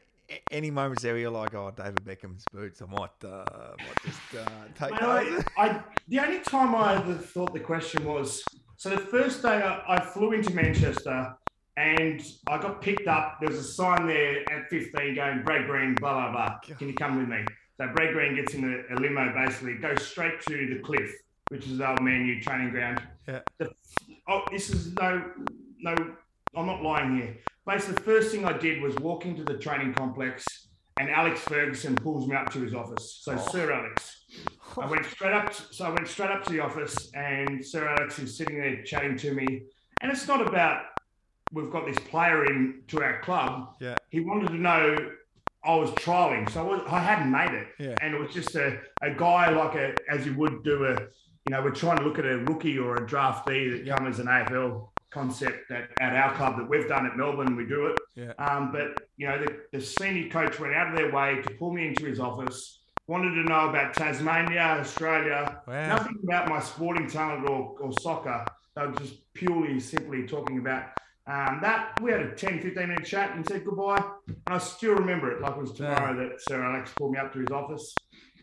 any 0.51 0.71
moments 0.71 1.03
there 1.03 1.13
where 1.13 1.21
you're 1.21 1.31
like, 1.31 1.55
oh, 1.55 1.73
David 1.77 2.05
Beckham's 2.05 2.45
boots, 2.53 2.83
I 2.83 2.87
might, 2.87 3.25
uh, 3.25 3.45
might 3.79 4.03
just 4.05 4.21
uh, 4.35 4.49
take? 4.75 5.03
I, 5.03 5.43
I, 5.57 5.83
the 6.09 6.21
only 6.21 6.41
time 6.41 6.75
I 6.75 6.97
ever 6.97 7.15
thought 7.15 7.53
the 7.53 7.61
question 7.61 8.05
was 8.05 8.43
so 8.77 8.91
the 8.91 8.99
first 8.99 9.43
day 9.43 9.49
I, 9.49 9.97
I, 9.97 10.01
flew 10.01 10.33
into 10.33 10.55
Manchester 10.55 11.35
and 11.77 12.23
I 12.47 12.59
got 12.59 12.83
picked 12.83 13.09
up. 13.09 13.39
There 13.41 13.49
was 13.49 13.59
a 13.59 13.65
sign 13.65 14.07
there 14.07 14.51
at 14.53 14.69
15 14.69 15.15
going, 15.15 15.43
Brad 15.45 15.67
Green, 15.67 15.95
blah, 15.95 16.13
blah, 16.13 16.33
blah. 16.33 16.77
Can 16.77 16.89
you 16.89 16.95
come 16.95 17.19
with 17.19 17.29
me? 17.29 17.45
So 17.79 17.89
Brad 17.95 18.13
Green 18.13 18.37
gets 18.37 18.55
in 18.55 18.65
a, 18.65 18.95
a 18.95 18.97
limo 18.97 19.33
basically, 19.33 19.75
goes 19.75 20.07
straight 20.07 20.41
to 20.43 20.75
the 20.75 20.81
cliff, 20.83 21.11
which 21.49 21.67
is 21.67 21.79
the 21.79 21.89
old 21.89 22.03
Man 22.03 22.27
U 22.27 22.41
training 22.41 22.71
ground. 22.71 23.03
Yeah. 23.27 23.41
The, 23.59 23.71
oh, 24.29 24.43
this 24.51 24.71
is 24.71 24.93
no, 24.95 25.25
no, 25.81 25.95
I'm 26.55 26.67
not 26.67 26.83
lying 26.83 27.17
here 27.17 27.37
basically 27.67 27.95
the 27.95 28.03
first 28.03 28.31
thing 28.31 28.45
I 28.45 28.57
did 28.57 28.83
was 28.83 28.95
walk 28.97 29.27
into 29.27 29.45
the 29.45 29.59
training 29.59 29.95
complex 29.95 30.45
and 30.99 31.11
Alex 31.11 31.41
Ferguson 31.41 31.95
pulls 31.97 32.27
me 32.27 32.35
up 32.35 32.51
to 32.53 32.61
his 32.61 32.75
office. 32.75 33.21
So 33.23 33.33
oh. 33.33 33.49
Sir 33.51 33.73
Alex. 33.73 34.25
I 34.79 34.87
went 34.87 35.05
straight 35.07 35.33
up 35.33 35.53
to, 35.53 35.75
so 35.75 35.85
I 35.87 35.91
went 35.91 36.09
straight 36.09 36.31
up 36.31 36.45
to 36.45 36.53
the 36.53 36.61
office 36.61 37.11
and 37.15 37.65
Sir 37.65 37.87
Alex 37.89 38.19
is 38.19 38.37
sitting 38.37 38.59
there 38.59 38.83
chatting 38.83 39.17
to 39.19 39.35
me. 39.35 39.63
And 40.01 40.11
it's 40.11 40.27
not 40.27 40.47
about 40.47 40.83
we've 41.53 41.71
got 41.71 41.87
this 41.87 41.99
player 42.09 42.45
in 42.47 42.83
to 42.89 43.03
our 43.03 43.21
club. 43.21 43.75
Yeah. 43.81 43.95
He 44.11 44.21
wanted 44.21 44.49
to 44.49 44.57
know 44.57 44.97
I 45.65 45.75
was 45.75 45.91
trialing, 45.93 46.49
so 46.51 46.61
I, 46.61 46.77
was, 46.77 46.83
I 46.89 47.01
hadn't 47.01 47.31
made 47.31 47.51
it, 47.51 47.67
yeah. 47.81 47.97
and 48.01 48.15
it 48.15 48.21
was 48.21 48.33
just 48.33 48.55
a, 48.55 48.79
a 49.03 49.11
guy 49.11 49.51
like 49.51 49.75
a 49.75 49.95
as 50.09 50.25
you 50.25 50.35
would 50.37 50.63
do 50.63 50.85
a, 50.85 50.97
you 51.47 51.55
know, 51.55 51.63
we're 51.63 51.71
trying 51.71 51.99
to 51.99 52.05
look 52.05 52.19
at 52.19 52.27
a 52.27 52.39
rookie 52.39 52.77
or 52.77 52.97
a 52.97 53.07
draftee 53.07 53.71
that 53.71 53.97
comes 53.97 54.19
as 54.19 54.21
an 54.21 54.27
AFL 54.27 54.89
concept 55.11 55.71
at, 55.71 55.89
at 56.01 56.13
our 56.15 56.35
club 56.35 56.57
that 56.59 56.69
we've 56.69 56.89
done 56.89 57.07
at 57.07 57.17
Melbourne. 57.17 57.55
We 57.55 57.67
do 57.67 57.87
it. 57.87 57.99
Yeah. 58.17 58.33
Um, 58.45 58.73
but, 58.73 59.07
you 59.17 59.29
know, 59.29 59.39
the, 59.39 59.57
the 59.73 59.81
senior 59.81 60.29
coach 60.29 60.59
went 60.59 60.75
out 60.75 60.89
of 60.89 60.97
their 60.97 61.13
way 61.13 61.41
to 61.43 61.55
pull 61.55 61.73
me 61.73 61.87
into 61.87 62.05
his 62.05 62.19
office, 62.19 62.81
wanted 63.07 63.31
to 63.31 63.45
know 63.45 63.69
about 63.69 63.95
Tasmania, 63.95 64.79
Australia, 64.81 65.63
wow. 65.69 65.89
nothing 65.89 66.19
about 66.25 66.49
my 66.49 66.59
sporting 66.59 67.09
talent 67.09 67.49
or, 67.49 67.77
or 67.81 67.93
soccer. 68.01 68.45
They 68.75 68.85
were 68.85 68.93
just 68.95 69.33
purely, 69.33 69.79
simply 69.79 70.27
talking 70.27 70.59
about 70.59 70.89
um, 71.29 71.61
that. 71.63 71.99
We 72.03 72.11
had 72.11 72.23
a 72.23 72.35
10, 72.35 72.61
15 72.61 72.89
minute 72.89 73.05
chat 73.05 73.37
and 73.37 73.47
said 73.47 73.65
goodbye. 73.65 74.03
And 74.27 74.37
I 74.49 74.59
still 74.59 74.95
remember 74.95 75.31
it 75.31 75.41
like 75.41 75.57
it 75.57 75.61
was 75.61 75.73
tomorrow 75.73 76.21
yeah. 76.21 76.29
that 76.29 76.41
Sir 76.43 76.63
Alex 76.63 76.93
pulled 76.97 77.13
me 77.13 77.19
up 77.19 77.33
to 77.35 77.39
his 77.39 77.51
office. 77.51 77.95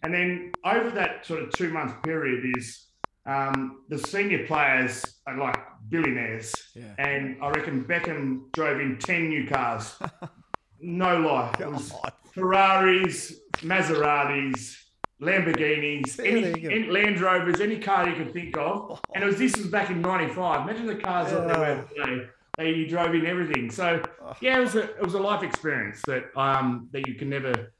And 0.04 0.14
then 0.14 0.52
over 0.66 0.90
that 0.92 1.26
sort 1.26 1.44
of 1.44 1.52
two 1.52 1.70
month 1.70 2.02
period 2.04 2.44
is 2.58 2.88
um, 3.26 3.84
the 3.90 3.98
senior 3.98 4.46
players 4.46 5.04
are 5.28 5.38
like 5.38 5.58
billionaires. 5.90 6.54
Yeah. 6.76 6.94
And 6.98 7.38
I 7.42 7.50
reckon 7.50 7.84
Beckham 7.86 8.52
drove 8.52 8.80
in 8.80 9.00
10 9.00 9.30
new 9.30 9.48
cars. 9.48 9.96
no 10.82 11.20
lie. 11.20 11.56
It 11.60 11.72
was 11.72 11.94
Ferraris, 12.34 13.40
Maseratis, 13.58 14.76
Lamborghinis, 15.22 16.20
any, 16.20 16.66
any, 16.66 16.90
Land 16.90 17.22
Rovers, 17.22 17.62
any 17.62 17.80
car 17.80 18.10
you 18.10 18.16
can 18.16 18.34
think 18.34 18.58
of. 18.58 19.00
And 19.16 19.24
it 19.24 19.28
was 19.28 19.38
this 19.38 19.56
was 19.56 19.68
back 19.68 19.90
in 19.90 20.02
'95. 20.02 20.68
Imagine 20.68 20.88
the 20.88 20.96
cars 20.96 21.32
that 21.32 21.48
they 21.48 21.60
were 21.60 21.88
today. 21.96 22.28
They 22.58 22.86
drove 22.86 23.14
in 23.14 23.26
everything. 23.26 23.70
So 23.70 24.02
yeah, 24.42 24.58
it 24.58 24.62
was 24.62 24.76
a 24.76 24.82
it 24.82 25.04
was 25.04 25.14
a 25.14 25.20
life 25.20 25.44
experience 25.44 26.02
that 26.08 26.36
um 26.36 26.90
that 26.92 27.08
you 27.08 27.14
can 27.14 27.30
never 27.30 27.74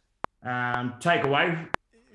um, 0.46 0.96
take 1.00 1.24
away 1.24 1.58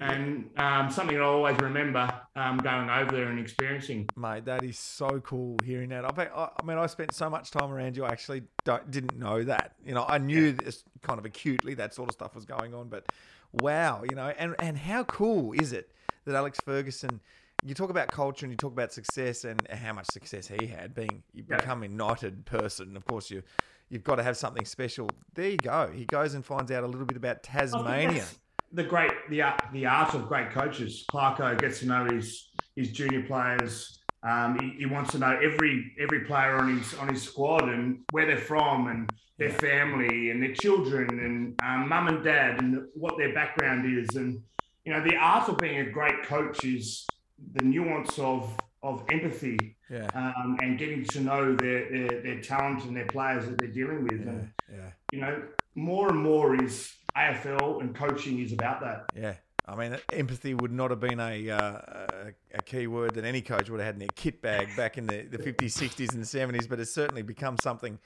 and 0.01 0.51
um, 0.57 0.91
something 0.91 1.17
I 1.17 1.21
always 1.21 1.57
remember 1.59 2.13
um, 2.37 2.59
going 2.59 2.89
over 2.89 3.11
there 3.11 3.29
and 3.29 3.39
experiencing. 3.39 4.09
Mate, 4.17 4.45
that 4.45 4.65
is 4.65 4.79
so 4.79 5.21
cool 5.21 5.57
hearing 5.65 5.89
that. 5.91 6.05
I, 6.05 6.11
I 6.35 6.63
mean, 6.65 6.79
I 6.79 6.87
spent 6.87 7.15
so 7.15 7.29
much 7.29 7.51
time 7.51 7.73
around 7.73 7.97
you. 7.97 8.05
I 8.05 8.11
actually 8.11 8.43
didn't 8.65 9.19
know 9.19 9.43
that. 9.45 9.75
You 9.85 9.95
know, 9.95 10.05
I 10.07 10.19
knew 10.19 10.47
yeah. 10.47 10.65
this 10.65 10.85
kind 11.03 11.19
of 11.19 11.25
acutely 11.25 11.75
that 11.75 11.95
sort 11.95 12.09
of 12.09 12.13
stuff 12.13 12.35
was 12.35 12.45
going 12.45 12.75
on, 12.75 12.89
but 12.89 13.07
wow, 13.53 14.03
you 14.09 14.15
know, 14.15 14.29
and 14.39 14.55
and 14.59 14.79
how 14.79 15.05
cool 15.05 15.53
is 15.53 15.73
it 15.73 15.93
that 16.25 16.35
Alex 16.35 16.61
Ferguson 16.65 17.21
you 17.65 17.75
talk 17.75 17.91
about 17.91 18.09
culture 18.11 18.47
and 18.47 18.53
you 18.53 18.57
talk 18.57 18.73
about 18.73 18.93
success 18.93 19.45
and 19.45 19.67
how 19.69 19.93
much 19.93 20.07
success 20.07 20.47
he 20.47 20.67
had 20.67 20.95
being 20.95 21.23
you 21.33 21.45
Yeah. 21.49 21.57
become 21.57 21.83
a 21.83 21.89
knighted 21.89 22.45
person. 22.45 22.97
Of 22.97 23.05
course, 23.05 23.31
you 23.31 23.43
you've 23.89 24.05
got 24.05 24.17
to 24.17 24.23
have 24.23 24.37
something 24.37 24.65
special. 24.65 25.09
There 25.35 25.49
you 25.51 25.57
go. 25.57 25.91
He 25.93 26.05
goes 26.05 26.35
and 26.35 26.45
finds 26.45 26.71
out 26.71 26.85
a 26.85 26.87
little 26.87 27.07
bit 27.07 27.17
about 27.17 27.39
I 27.53 27.65
think 27.65 27.73
Tasmania. 27.73 28.25
The 28.73 28.85
great 28.85 29.13
the 29.31 29.43
art, 29.43 29.63
the 29.73 29.87
art 29.87 30.15
of 30.15 30.29
great 30.29 30.51
coaches. 30.51 31.05
Clarko 31.11 31.59
gets 31.59 31.81
to 31.81 31.87
know 31.87 32.05
his 32.05 32.51
his 32.77 32.93
junior 32.93 33.23
players. 33.23 33.99
Um, 34.23 34.59
he, 34.61 34.81
he 34.81 34.87
wants 34.87 35.13
to 35.13 35.19
know 35.19 35.39
every 35.43 35.93
every 35.99 36.21
player 36.25 36.57
on 36.57 36.77
his 36.77 36.95
on 36.95 37.09
his 37.09 37.23
squad 37.23 37.69
and 37.69 38.01
where 38.11 38.27
they're 38.27 38.37
from 38.37 38.89
and 38.89 39.11
their 39.39 39.51
family 39.51 40.31
and 40.31 40.43
their 40.43 40.53
children 40.53 41.09
and 41.21 41.55
um, 41.63 41.89
mum 41.89 42.09
and 42.09 42.25
dad 42.25 42.61
and 42.61 42.83
what 42.95 43.17
their 43.17 43.33
background 43.33 43.87
is. 43.87 44.17
And 44.17 44.43
you 44.85 44.93
know, 44.93 45.03
the 45.03 45.17
art 45.17 45.49
of 45.49 45.59
being 45.59 45.81
a 45.87 45.91
great 45.91 46.23
coach 46.25 46.65
is 46.65 47.07
the 47.55 47.65
nuance 47.65 48.19
of 48.19 48.55
of 48.83 49.05
empathy 49.11 49.77
Yeah, 49.91 50.09
um, 50.15 50.57
and 50.63 50.79
getting 50.79 51.05
to 51.07 51.21
know 51.21 51.55
their, 51.57 51.89
their 51.91 52.23
their 52.23 52.41
talent 52.41 52.85
and 52.85 52.97
their 52.97 53.07
players 53.07 53.47
that 53.47 53.59
they're 53.59 53.69
dealing 53.81 54.03
with. 54.05 54.21
yeah, 54.21 54.29
And 54.31 54.51
yeah, 54.71 54.91
you 55.13 55.21
know, 55.21 55.43
more 55.75 56.09
and 56.11 56.19
more 56.23 56.63
is 56.63 56.93
AFL 57.19 57.81
and 57.81 57.95
coaching 57.95 58.39
is 58.41 58.53
about 58.53 58.81
that. 58.81 59.07
yeah. 59.17 59.35
I 59.71 59.77
mean, 59.77 59.99
empathy 60.15 60.55
would 60.55 60.73
not 60.73 60.91
have 60.91 61.01
been 61.01 61.21
a, 61.21 61.51
uh, 61.51 61.57
a 61.61 62.33
a 62.55 62.63
key 62.63 62.87
word 62.87 63.13
that 63.17 63.27
any 63.27 63.43
coach 63.43 63.69
would 63.69 63.81
have 63.81 63.87
had 63.87 63.95
in 63.97 63.99
their 63.99 64.09
kit 64.17 64.41
bag 64.41 64.69
back 64.79 64.97
in 64.97 65.07
the, 65.07 65.23
the 65.31 65.37
50s, 65.37 65.77
60s, 65.77 66.15
and 66.15 66.25
70s, 66.25 66.67
but 66.67 66.81
it's 66.81 66.91
certainly 66.91 67.21
become 67.21 67.59
something 67.59 67.99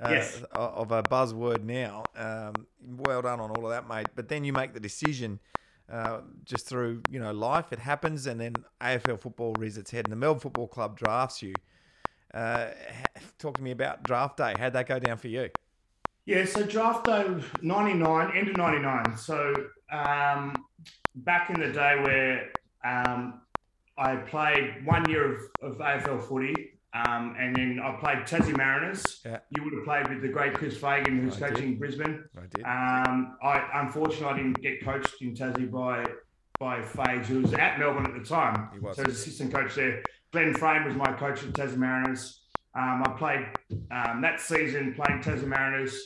uh, 0.00 0.08
Yes. 0.10 0.42
of 0.50 0.90
a 0.90 1.04
buzzword 1.04 1.62
now. 1.62 2.02
Um, 2.16 2.66
well 2.98 3.22
done 3.22 3.38
on 3.38 3.52
all 3.52 3.64
of 3.64 3.70
that, 3.70 3.88
mate. 3.88 4.08
But 4.16 4.28
then 4.28 4.42
you 4.42 4.52
make 4.52 4.74
the 4.74 4.80
decision 4.80 5.38
uh, 5.88 6.22
just 6.44 6.66
through 6.66 7.02
you 7.08 7.20
know 7.20 7.30
life. 7.32 7.72
It 7.72 7.78
happens, 7.78 8.26
and 8.26 8.40
then 8.40 8.54
AFL 8.80 9.20
football 9.20 9.52
rears 9.56 9.78
its 9.78 9.92
head, 9.92 10.06
and 10.06 10.10
the 10.12 10.16
Melbourne 10.16 10.40
Football 10.40 10.66
Club 10.66 10.98
drafts 10.98 11.42
you. 11.42 11.54
Uh, 12.32 12.70
talk 13.38 13.56
to 13.58 13.62
me 13.62 13.70
about 13.70 14.02
draft 14.02 14.36
day. 14.38 14.56
How'd 14.58 14.72
that 14.72 14.88
go 14.88 14.98
down 14.98 15.18
for 15.18 15.28
you? 15.28 15.48
Yeah, 16.26 16.44
so 16.46 16.62
draft 16.64 17.04
day 17.04 17.42
99, 17.60 18.36
end 18.36 18.48
of 18.48 18.56
99. 18.56 19.16
So 19.16 19.54
um, 19.92 20.54
back 21.16 21.50
in 21.50 21.60
the 21.60 21.70
day 21.70 22.00
where 22.02 22.50
um, 22.84 23.42
I 23.98 24.16
played 24.16 24.86
one 24.86 25.08
year 25.10 25.34
of, 25.34 25.40
of 25.62 25.78
AFL 25.78 26.26
footy 26.26 26.74
um, 26.94 27.34
and 27.38 27.56
then 27.56 27.80
I 27.82 27.96
played 27.96 28.18
Tassie 28.18 28.56
Mariners. 28.56 29.20
Yeah. 29.24 29.38
You 29.50 29.64
would 29.64 29.72
have 29.74 29.84
played 29.84 30.08
with 30.08 30.22
the 30.22 30.28
great 30.28 30.54
Chris 30.54 30.76
Fagan, 30.76 31.20
who's 31.20 31.42
I 31.42 31.48
did. 31.48 31.54
coaching 31.56 31.76
Brisbane. 31.76 32.24
I 32.36 32.46
did. 32.54 32.64
Um, 32.64 33.36
I 33.42 33.68
unfortunately 33.82 34.26
I 34.26 34.36
didn't 34.36 34.62
get 34.62 34.84
coached 34.84 35.20
in 35.20 35.34
Tassie 35.34 35.68
by 35.68 36.06
by 36.60 36.82
Fags, 36.82 37.26
who 37.26 37.42
was 37.42 37.52
at 37.54 37.80
Melbourne 37.80 38.06
at 38.06 38.14
the 38.14 38.24
time. 38.24 38.68
He 38.72 38.78
was. 38.78 38.96
So 38.96 39.02
as 39.02 39.14
assistant 39.14 39.52
coach 39.52 39.74
there. 39.74 40.02
Glenn 40.32 40.54
Frame 40.54 40.84
was 40.84 40.94
my 40.94 41.12
coach 41.12 41.42
at 41.42 41.50
Tassie 41.50 41.76
Mariners. 41.76 42.42
Um, 42.76 43.02
I 43.04 43.10
played 43.16 43.46
um, 43.90 44.20
that 44.22 44.40
season 44.40 44.94
playing 44.94 45.20
Tassie 45.20 45.46
Mariners. 45.46 46.00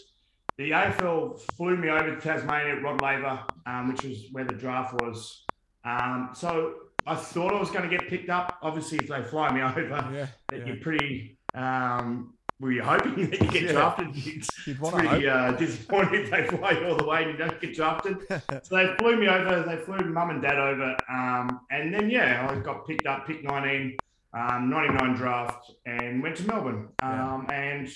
The 0.59 0.71
AFL 0.73 1.41
flew 1.57 1.77
me 1.77 1.88
over 1.88 2.15
to 2.15 2.21
Tasmania 2.21 2.77
at 2.77 2.83
Rod 2.83 3.00
Laver, 3.00 3.41
um, 3.67 3.88
which 3.93 4.03
was 4.03 4.25
where 4.33 4.45
the 4.45 4.55
draft 4.55 4.95
was. 5.00 5.45
Um, 5.85 6.31
so 6.35 6.75
I 7.07 7.15
thought 7.15 7.55
I 7.55 7.61
was 7.61 7.71
going 7.71 7.88
to 7.88 7.97
get 7.97 8.09
picked 8.09 8.29
up. 8.29 8.59
Obviously, 8.61 8.99
if 8.99 9.09
they 9.09 9.23
fly 9.23 9.53
me 9.53 9.62
over, 9.62 9.81
yeah, 10.12 10.27
that 10.49 10.59
yeah. 10.61 10.67
you're 10.67 10.77
pretty. 10.77 11.38
Um, 11.55 12.35
were 12.61 12.73
you 12.73 12.83
hoping 12.83 13.31
that 13.31 13.41
you 13.41 13.50
get 13.53 13.62
Yeah. 13.62 13.73
drafted? 13.73 14.09
It's, 14.15 14.49
it's 14.67 14.81
want 14.81 14.97
to 14.97 15.03
hope. 15.03 15.11
pretty 15.11 15.29
uh, 15.29 15.53
disappointing 15.53 16.23
if 16.25 16.31
they 16.33 16.45
fly 16.49 16.73
you 16.73 16.87
all 16.88 16.97
the 16.97 17.07
way 17.07 17.23
and 17.23 17.31
you 17.31 17.37
don't 17.38 17.61
get 17.61 17.73
drafted. 17.77 18.17
so 18.29 18.75
they 18.77 18.97
flew 18.99 19.17
me 19.17 19.29
over. 19.29 19.62
They 19.62 19.77
flew 19.77 19.99
mum 20.12 20.31
and 20.31 20.43
dad 20.43 20.59
over, 20.59 20.97
um, 21.09 21.61
and 21.71 21.95
then 21.95 22.11
yeah, 22.11 22.49
I 22.50 22.59
got 22.59 22.85
picked 22.85 23.07
up, 23.07 23.29
pick 23.29 23.45
19, 23.45 23.97
um, 24.35 24.69
99 24.71 25.15
draft, 25.15 25.71
and 25.87 26.21
went 26.21 26.35
to 26.38 26.47
Melbourne. 26.49 26.88
Um, 27.00 27.47
and 27.53 27.88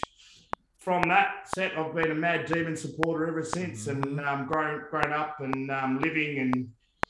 from 0.82 1.02
that 1.08 1.48
set, 1.54 1.76
I've 1.78 1.94
been 1.94 2.10
a 2.10 2.14
mad 2.14 2.46
demon 2.46 2.76
supporter 2.76 3.26
ever 3.28 3.44
since, 3.44 3.86
and 3.86 4.04
Mm-hmm. 4.04 4.26
um, 4.28 4.46
grown 4.46 4.84
grown 4.90 5.12
up 5.12 5.40
and 5.40 5.70
um, 5.70 6.00
living, 6.00 6.38
and 6.38 6.54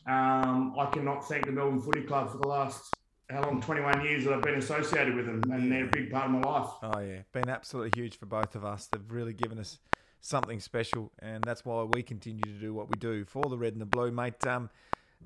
um, 0.07 0.75
I 0.79 0.87
cannot 0.93 1.27
thank 1.27 1.47
the 1.47 1.53
Melbourne 1.53 1.81
Footy 1.81 2.03
Club 2.03 2.31
for 2.31 2.39
the 2.39 2.49
last 2.49 2.95
how 3.31 3.41
long 3.43 3.63
21 3.63 4.05
years 4.05 4.25
that 4.25 4.35
I've 4.35 4.43
been 4.43 4.57
associated 4.59 5.15
with 5.15 5.25
them, 5.27 5.43
and 5.53 5.73
they're 5.73 5.87
a 5.87 5.91
big 5.91 6.11
part 6.11 6.27
of 6.27 6.33
my 6.33 6.41
life. 6.41 6.69
Oh 6.83 6.99
yeah, 6.99 7.23
been 7.33 7.49
absolutely 7.49 7.99
huge 7.99 8.19
for 8.19 8.27
both 8.27 8.55
of 8.55 8.65
us. 8.65 8.87
They've 8.87 9.01
really 9.11 9.33
given 9.33 9.59
us 9.59 9.79
something 10.21 10.61
special, 10.61 11.11
and 11.21 11.43
that's 11.43 11.65
why 11.65 11.83
we 11.85 12.03
continue 12.03 12.43
to 12.43 12.59
do 12.61 12.75
what 12.75 12.91
we 12.91 12.97
do 12.99 13.25
for 13.25 13.45
the 13.49 13.57
red 13.57 13.73
and 13.73 13.81
the 13.81 13.87
blue, 13.87 14.11
mate. 14.11 14.47
Um, 14.47 14.69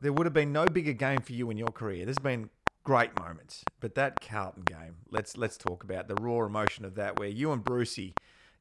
there 0.01 0.13
would 0.13 0.27
have 0.27 0.35
been 0.35 0.53
no 0.53 0.67
bigger 0.67 0.93
game 0.93 1.21
for 1.21 1.33
you 1.33 1.51
in 1.51 1.57
your 1.57 1.69
career. 1.73 2.05
There's 2.05 2.19
been 2.19 2.49
great 2.87 3.19
moments, 3.19 3.65
but 3.81 3.97
that 3.97 4.21
Carlton 4.21 4.63
game, 4.63 4.95
let's 5.11 5.37
let's 5.37 5.57
talk 5.57 5.83
about 5.83 6.07
the 6.07 6.15
raw 6.15 6.47
emotion 6.47 6.85
of 6.85 6.95
that, 6.95 7.19
where 7.19 7.29
you 7.29 7.51
and 7.53 7.63
Brucey 7.65 8.15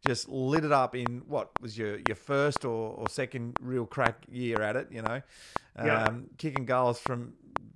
just 0.06 0.28
lit 0.28 0.66
it 0.66 0.72
up 0.72 0.96
in 0.96 1.22
what 1.28 1.52
was 1.62 1.78
your 1.78 2.00
your 2.08 2.16
first 2.16 2.66
or, 2.66 2.94
or 2.96 3.08
second 3.08 3.56
real 3.62 3.86
crack 3.86 4.24
year 4.28 4.62
at 4.64 4.76
it, 4.76 4.88
you 4.92 5.02
know, 5.04 5.22
um, 5.76 5.86
Yeah. 5.88 6.12
kicking 6.40 6.66
goals 6.66 7.00
from 7.00 7.34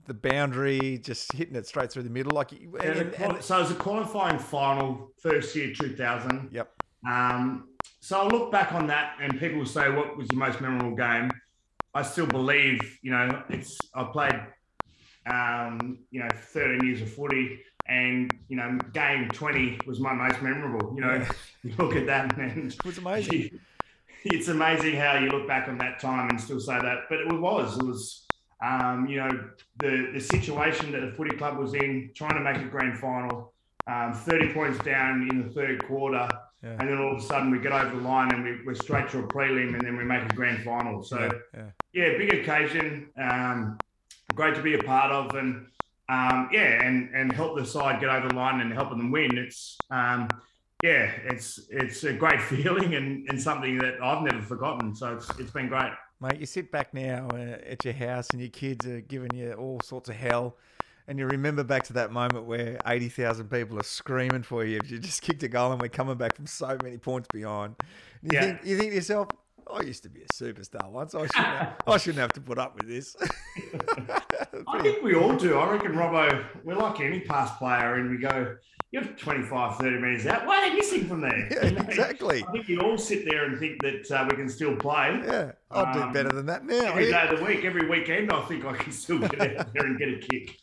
the 0.08 0.14
boundary, 0.16 0.98
just 0.98 1.32
hitting 1.34 1.56
it 1.56 1.68
straight 1.68 1.92
through 1.92 2.02
the 2.02 2.10
middle, 2.10 2.32
like. 2.32 2.52
and- 2.52 3.14
and- 3.14 3.44
so 3.44 3.58
it 3.58 3.62
was 3.62 3.72
a 3.72 3.76
qualifying 3.76 4.40
final, 4.40 5.12
first 5.22 5.56
year 5.56 5.72
2000. 5.72 6.50
yep. 6.52 6.74
Um, 7.08 7.70
so 8.00 8.20
I 8.20 8.28
look 8.28 8.52
back 8.52 8.74
on 8.74 8.88
that, 8.88 9.18
and 9.22 9.40
people 9.40 9.60
will 9.60 9.66
say, 9.68 9.90
"What 9.92 10.18
was 10.18 10.28
your 10.32 10.40
most 10.40 10.60
memorable 10.62 10.96
game?" 10.98 11.30
I 11.94 12.02
still 12.02 12.26
believe, 12.26 12.80
you 13.04 13.12
know, 13.12 13.44
it's 13.50 13.78
I 13.94 14.04
played, 14.06 14.40
um, 15.30 16.00
you 16.12 16.20
know, 16.22 16.30
13 16.36 16.86
years 16.86 17.02
of 17.02 17.12
footy, 17.14 17.60
and 17.88 18.32
you 18.50 18.56
know, 18.58 18.78
game 18.94 19.30
20 19.30 19.80
was 19.88 20.00
my 20.00 20.14
most 20.14 20.42
memorable. 20.42 20.94
You 20.96 21.02
know, 21.02 21.14
Yeah. 21.16 21.32
you 21.64 21.74
look 21.78 21.96
at 21.96 22.06
that, 22.08 22.38
and 22.38 22.72
It 22.74 22.86
was 22.86 22.98
amazing. 22.98 23.60
it's 24.26 24.48
amazing 24.50 24.96
how 24.96 25.18
you 25.18 25.30
look 25.30 25.48
back 25.48 25.68
on 25.68 25.78
that 25.80 26.00
time 26.00 26.30
and 26.30 26.40
still 26.40 26.60
say 26.60 26.80
that. 26.80 27.04
But 27.10 27.20
it 27.20 27.28
was, 27.40 27.78
it 27.78 27.84
was, 27.86 28.26
um, 28.64 29.08
you 29.08 29.18
know, 29.18 29.50
the 29.80 30.12
the 30.14 30.20
situation 30.20 30.92
that 30.92 31.02
the 31.02 31.12
footy 31.12 31.36
club 31.38 31.58
was 31.58 31.74
in, 31.74 32.12
trying 32.16 32.36
to 32.36 32.42
make 32.42 32.58
a 32.58 32.66
grand 32.70 32.98
final, 33.00 33.54
um, 33.88 34.14
30 34.14 34.54
points 34.54 34.78
down 34.84 35.28
in 35.32 35.42
the 35.48 35.50
third 35.54 35.84
quarter, 35.88 36.28
Yeah. 36.62 36.72
and 36.80 36.90
then 36.90 36.98
all 37.00 37.14
of 37.16 37.20
a 37.20 37.22
sudden 37.22 37.50
we 37.52 37.60
get 37.60 37.72
over 37.72 37.96
the 37.96 38.02
line 38.04 38.32
and 38.34 38.44
we, 38.44 38.52
we're 38.66 38.76
straight 38.76 39.10
to 39.12 39.20
a 39.20 39.24
prelim, 39.24 39.74
and 39.76 39.82
then 39.82 39.96
we 39.98 40.04
make 40.04 40.24
a 40.32 40.36
grand 40.36 40.64
final. 40.64 41.02
So 41.02 41.18
yeah, 41.20 41.32
yeah. 41.94 42.08
yeah, 42.12 42.18
big 42.18 42.34
occasion. 42.34 43.10
Um, 43.18 43.78
great 44.36 44.56
to 44.56 44.62
be 44.62 44.76
a 44.76 44.84
part 44.84 45.12
of, 45.12 45.36
and 45.36 45.68
um, 46.10 46.50
yeah, 46.52 46.84
and 46.86 47.14
and 47.14 47.32
help 47.32 47.58
the 47.58 47.66
side 47.66 48.00
get 48.00 48.10
over 48.10 48.28
the 48.30 48.36
line 48.36 48.62
and 48.62 48.74
helping 48.74 48.98
them 48.98 49.12
win. 49.12 49.38
It's 49.38 49.78
um, 49.92 50.28
yeah, 50.82 51.12
it's 51.26 51.60
it's 51.70 52.04
a 52.04 52.14
great 52.14 52.42
feeling 52.52 52.96
and, 52.96 53.28
and 53.30 53.42
something 53.42 53.78
that 53.80 54.02
I've 54.02 54.24
never 54.24 54.42
forgotten. 54.42 54.96
So 54.96 55.16
it's 55.16 55.30
it's 55.40 55.52
been 55.52 55.68
great. 55.68 55.92
Mate, 56.22 56.40
you 56.40 56.46
sit 56.46 56.72
back 56.72 56.94
now 56.94 57.30
uh, 57.32 57.58
at 57.66 57.86
your 57.86 57.94
house 57.94 58.32
and 58.32 58.42
your 58.42 58.50
kids 58.50 58.86
are 58.86 59.00
giving 59.00 59.34
you 59.34 59.54
all 59.54 59.80
sorts 59.82 60.10
of 60.10 60.16
hell. 60.16 60.58
And 61.08 61.18
you 61.18 61.26
remember 61.26 61.64
back 61.64 61.86
to 61.86 61.94
that 61.94 62.12
moment 62.12 62.46
where 62.46 62.80
80,000 62.86 63.50
people 63.50 63.80
are 63.80 63.84
screaming 63.84 64.44
for 64.44 64.64
you 64.64 64.78
if 64.78 64.92
you 64.92 65.00
just 65.00 65.22
kicked 65.24 65.42
a 65.44 65.48
goal 65.48 65.72
and 65.72 65.82
we're 65.82 65.88
coming 65.88 66.18
back 66.18 66.36
from 66.36 66.46
so 66.46 66.78
many 66.84 66.98
points 66.98 67.30
behind. 67.30 67.76
You, 68.22 68.32
Yeah. 68.34 68.42
think, 68.42 68.60
you 68.66 68.78
think 68.78 68.92
to 68.92 68.96
yourself, 68.96 69.30
I 69.74 69.82
used 69.82 70.04
to 70.04 70.10
be 70.10 70.22
a 70.22 70.28
superstar 70.28 70.90
once. 70.90 71.14
I 71.16 71.28
shouldn't 71.28 71.36
have, 71.46 71.76
I 71.88 71.98
shouldn't 71.98 72.20
have 72.22 72.34
to 72.34 72.42
put 72.42 72.58
up 72.58 72.76
with 72.76 72.88
this. 72.88 73.16
I 74.68 74.82
think 74.82 75.04
we 75.04 75.16
all 75.16 75.36
do. 75.36 75.58
I 75.58 75.70
reckon, 75.72 75.94
Robbo, 75.94 76.44
we're 76.64 76.76
like 76.76 77.00
any 77.00 77.22
past 77.22 77.58
player, 77.58 77.96
and 77.96 78.10
we 78.10 78.18
go, 78.18 78.56
you're 78.92 79.04
25, 79.04 79.78
30 79.78 79.98
metres 80.00 80.26
out. 80.26 80.48
Why 80.48 80.58
are 80.66 80.70
they 80.70 80.76
missing 80.76 81.08
from 81.08 81.22
there? 81.22 81.48
yeah, 81.52 81.66
You 81.66 81.72
know? 81.76 81.82
exactly. 81.82 82.44
I 82.48 82.52
think 82.52 82.68
we 82.68 82.78
all 82.80 82.98
sit 82.98 83.26
there 83.30 83.46
and 83.46 83.60
think 83.60 83.82
that 83.84 84.10
uh, 84.12 84.26
we 84.30 84.36
can 84.36 84.50
still 84.50 84.76
play. 84.76 85.22
Yeah, 85.26 85.52
I'll 85.70 85.94
do 85.94 86.02
Um, 86.02 86.14
better 86.14 86.30
than 86.30 86.48
that 86.48 86.66
now. 86.66 86.76
every 86.86 87.10
yeah. 87.10 87.28
day 87.28 87.34
of 87.34 87.40
the 87.40 87.46
week, 87.46 87.64
every 87.66 87.88
weekend, 87.88 88.32
I 88.32 88.42
think 88.46 88.66
I 88.66 88.74
can 88.76 88.92
still 88.92 89.20
get 89.20 89.40
out 89.60 89.74
there 89.74 89.86
and 89.86 90.00
get 90.00 90.10
a 90.10 90.18
kick. 90.18 90.58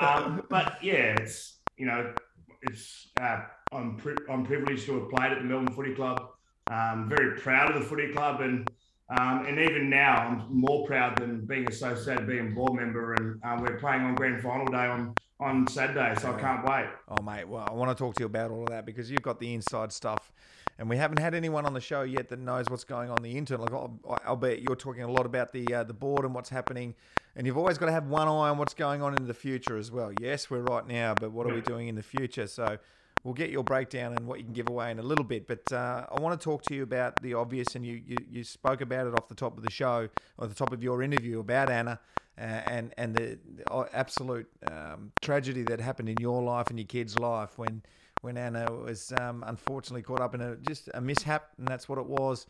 Um, 0.00 0.42
but 0.48 0.82
yeah, 0.82 1.16
it's 1.20 1.58
you 1.76 1.84
know, 1.86 2.14
it's 2.62 3.08
uh, 3.20 3.42
I'm 3.72 3.96
pri- 3.96 4.16
I'm 4.30 4.44
privileged 4.46 4.86
to 4.86 5.00
have 5.00 5.10
played 5.10 5.32
at 5.32 5.38
the 5.38 5.44
Melbourne 5.44 5.74
Footy 5.74 5.94
Club. 5.94 6.30
Um, 6.76 7.08
very 7.08 7.38
proud 7.40 7.74
of 7.74 7.80
the 7.80 7.88
footy 7.88 8.12
club, 8.12 8.40
and 8.40 8.70
um, 9.08 9.46
and 9.46 9.58
even 9.58 9.88
now 9.88 10.16
I'm 10.16 10.60
more 10.60 10.84
proud 10.86 11.18
than 11.18 11.46
being 11.46 11.66
associated, 11.68 12.26
being 12.26 12.48
a 12.48 12.54
board 12.54 12.74
member, 12.74 13.14
and 13.14 13.40
um, 13.44 13.62
we're 13.62 13.78
playing 13.78 14.02
on 14.02 14.14
grand 14.14 14.42
final 14.42 14.66
day 14.66 14.86
on 14.86 15.14
on 15.40 15.66
Saturday, 15.68 16.14
so 16.20 16.32
I 16.34 16.40
can't 16.40 16.64
wait. 16.64 16.86
Oh, 17.08 17.22
mate, 17.22 17.46
well, 17.48 17.66
I 17.68 17.72
want 17.72 17.96
to 17.96 18.02
talk 18.04 18.14
to 18.16 18.20
you 18.20 18.26
about 18.26 18.50
all 18.50 18.62
of 18.64 18.70
that 18.70 18.84
because 18.84 19.10
you've 19.10 19.22
got 19.22 19.38
the 19.38 19.52
inside 19.54 19.92
stuff. 19.92 20.32
And 20.78 20.90
we 20.90 20.96
haven't 20.98 21.20
had 21.20 21.34
anyone 21.34 21.64
on 21.64 21.72
the 21.72 21.80
show 21.80 22.02
yet 22.02 22.28
that 22.28 22.38
knows 22.38 22.68
what's 22.68 22.84
going 22.84 23.08
on 23.08 23.22
the 23.22 23.36
internal. 23.38 23.64
Like, 23.64 23.72
I'll- 23.72 24.18
Albeit 24.26 24.60
you're 24.60 24.76
talking 24.76 25.04
a 25.04 25.10
lot 25.10 25.24
about 25.24 25.52
the 25.52 25.72
uh, 25.72 25.84
the 25.84 25.94
board 25.94 26.24
and 26.26 26.34
what's 26.34 26.50
happening, 26.50 26.94
and 27.36 27.46
you've 27.46 27.56
always 27.56 27.78
got 27.78 27.86
to 27.86 27.92
have 27.92 28.08
one 28.08 28.28
eye 28.28 28.50
on 28.50 28.58
what's 28.58 28.74
going 28.74 29.00
on 29.02 29.14
in 29.14 29.26
the 29.26 29.34
future 29.34 29.78
as 29.78 29.90
well. 29.90 30.12
Yes, 30.20 30.50
we're 30.50 30.60
right 30.60 30.86
now, 30.86 31.14
but 31.14 31.30
what 31.32 31.46
are 31.50 31.54
we 31.54 31.62
doing 31.62 31.88
in 31.88 31.94
the 31.94 32.02
future? 32.02 32.46
So, 32.46 32.76
we'll 33.24 33.34
get 33.34 33.50
your 33.50 33.64
breakdown 33.64 34.14
and 34.16 34.26
what 34.26 34.38
you 34.38 34.44
can 34.44 34.52
give 34.52 34.68
away 34.68 34.90
in 34.90 34.98
a 34.98 35.02
little 35.02 35.24
bit. 35.24 35.46
But 35.46 35.72
uh, 35.72 36.06
I 36.10 36.20
want 36.20 36.40
to 36.40 36.44
talk 36.44 36.62
to 36.64 36.74
you 36.74 36.82
about 36.82 37.20
the 37.22 37.34
obvious, 37.34 37.74
and 37.74 37.84
you, 37.84 38.00
you, 38.06 38.16
you 38.30 38.44
spoke 38.44 38.80
about 38.80 39.06
it 39.06 39.14
off 39.14 39.28
the 39.28 39.34
top 39.34 39.56
of 39.56 39.64
the 39.64 39.70
show, 39.70 40.08
or 40.38 40.46
the 40.46 40.54
top 40.54 40.72
of 40.72 40.82
your 40.82 41.02
interview 41.02 41.40
about 41.40 41.70
Anna. 41.70 42.00
Uh, 42.38 42.60
and 42.66 42.94
and 42.98 43.14
the, 43.14 43.38
the 43.56 43.88
absolute 43.94 44.46
um, 44.70 45.10
tragedy 45.22 45.62
that 45.62 45.80
happened 45.80 46.06
in 46.06 46.16
your 46.20 46.42
life 46.42 46.68
and 46.68 46.78
your 46.78 46.86
kid's 46.86 47.18
life 47.18 47.56
when 47.56 47.82
when 48.20 48.36
Anna 48.36 48.70
was 48.70 49.10
um, 49.18 49.42
unfortunately 49.46 50.02
caught 50.02 50.20
up 50.20 50.34
in 50.34 50.42
a 50.42 50.56
just 50.56 50.90
a 50.92 51.00
mishap, 51.00 51.48
and 51.56 51.66
that's 51.66 51.88
what 51.88 51.98
it 51.98 52.06
was. 52.06 52.46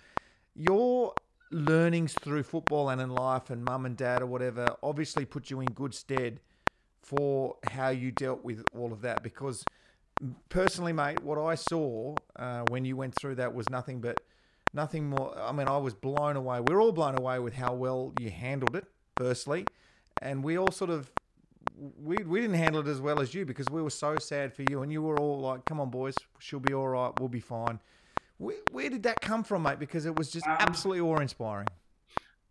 Your 0.56 1.14
learnings 1.52 2.14
through 2.14 2.42
football 2.42 2.88
and 2.88 3.00
in 3.00 3.10
life, 3.10 3.50
and 3.50 3.64
mum 3.64 3.86
and 3.86 3.96
dad 3.96 4.22
or 4.22 4.26
whatever, 4.26 4.66
obviously 4.82 5.24
put 5.24 5.50
you 5.50 5.60
in 5.60 5.66
good 5.66 5.94
stead 5.94 6.40
for 7.02 7.56
how 7.70 7.90
you 7.90 8.10
dealt 8.10 8.44
with 8.44 8.64
all 8.76 8.92
of 8.92 9.02
that. 9.02 9.22
Because 9.22 9.64
personally, 10.48 10.92
mate, 10.92 11.22
what 11.22 11.38
I 11.38 11.54
saw 11.54 12.14
uh, 12.36 12.62
when 12.68 12.84
you 12.84 12.96
went 12.96 13.14
through 13.14 13.36
that 13.36 13.54
was 13.54 13.68
nothing 13.68 14.00
but 14.00 14.20
nothing 14.72 15.08
more. 15.08 15.36
I 15.38 15.52
mean, 15.52 15.68
I 15.68 15.76
was 15.78 15.94
blown 15.94 16.36
away. 16.36 16.60
We 16.60 16.74
we're 16.74 16.80
all 16.80 16.92
blown 16.92 17.14
away 17.14 17.38
with 17.38 17.54
how 17.54 17.74
well 17.74 18.12
you 18.20 18.30
handled 18.30 18.76
it 18.76 18.84
firstly, 19.16 19.66
and 20.22 20.42
we 20.42 20.56
all 20.58 20.70
sort 20.70 20.90
of 20.90 21.10
we 22.02 22.16
we 22.24 22.40
didn't 22.40 22.56
handle 22.56 22.80
it 22.80 22.88
as 22.88 23.00
well 23.00 23.20
as 23.20 23.34
you 23.34 23.44
because 23.44 23.66
we 23.70 23.82
were 23.82 23.90
so 23.90 24.18
sad 24.18 24.54
for 24.54 24.64
you, 24.70 24.82
and 24.82 24.92
you 24.92 25.02
were 25.02 25.18
all 25.18 25.40
like, 25.40 25.64
"Come 25.64 25.80
on, 25.80 25.90
boys, 25.90 26.14
she'll 26.38 26.60
be 26.60 26.74
all 26.74 26.88
right. 26.88 27.12
We'll 27.18 27.28
be 27.28 27.40
fine." 27.40 27.80
Where, 28.38 28.56
where 28.70 28.90
did 28.90 29.02
that 29.04 29.20
come 29.20 29.42
from, 29.44 29.62
mate? 29.62 29.78
Because 29.78 30.04
it 30.04 30.14
was 30.16 30.30
just 30.30 30.46
um, 30.46 30.56
absolutely 30.60 31.00
awe-inspiring. 31.00 31.68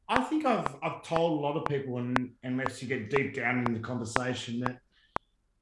I 0.08 0.22
think 0.24 0.46
I've 0.46 0.76
I've 0.84 1.02
told 1.04 1.40
a 1.40 1.42
lot 1.42 1.56
of 1.58 1.66
people, 1.66 1.98
and 1.98 2.32
unless 2.44 2.82
you 2.82 2.88
get 2.88 3.10
deep 3.10 3.34
down 3.34 3.66
in 3.66 3.74
the 3.74 3.80
conversation, 3.80 4.60
that 4.62 4.82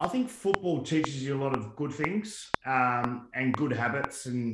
I 0.04 0.10
think 0.10 0.30
football 0.30 0.84
teaches 0.84 1.24
you 1.24 1.34
a 1.34 1.42
lot 1.42 1.56
of 1.58 1.78
good 1.78 1.94
things 1.94 2.50
um, 2.66 3.30
and 3.34 3.56
good 3.56 3.72
habits, 3.72 4.26
and 4.26 4.54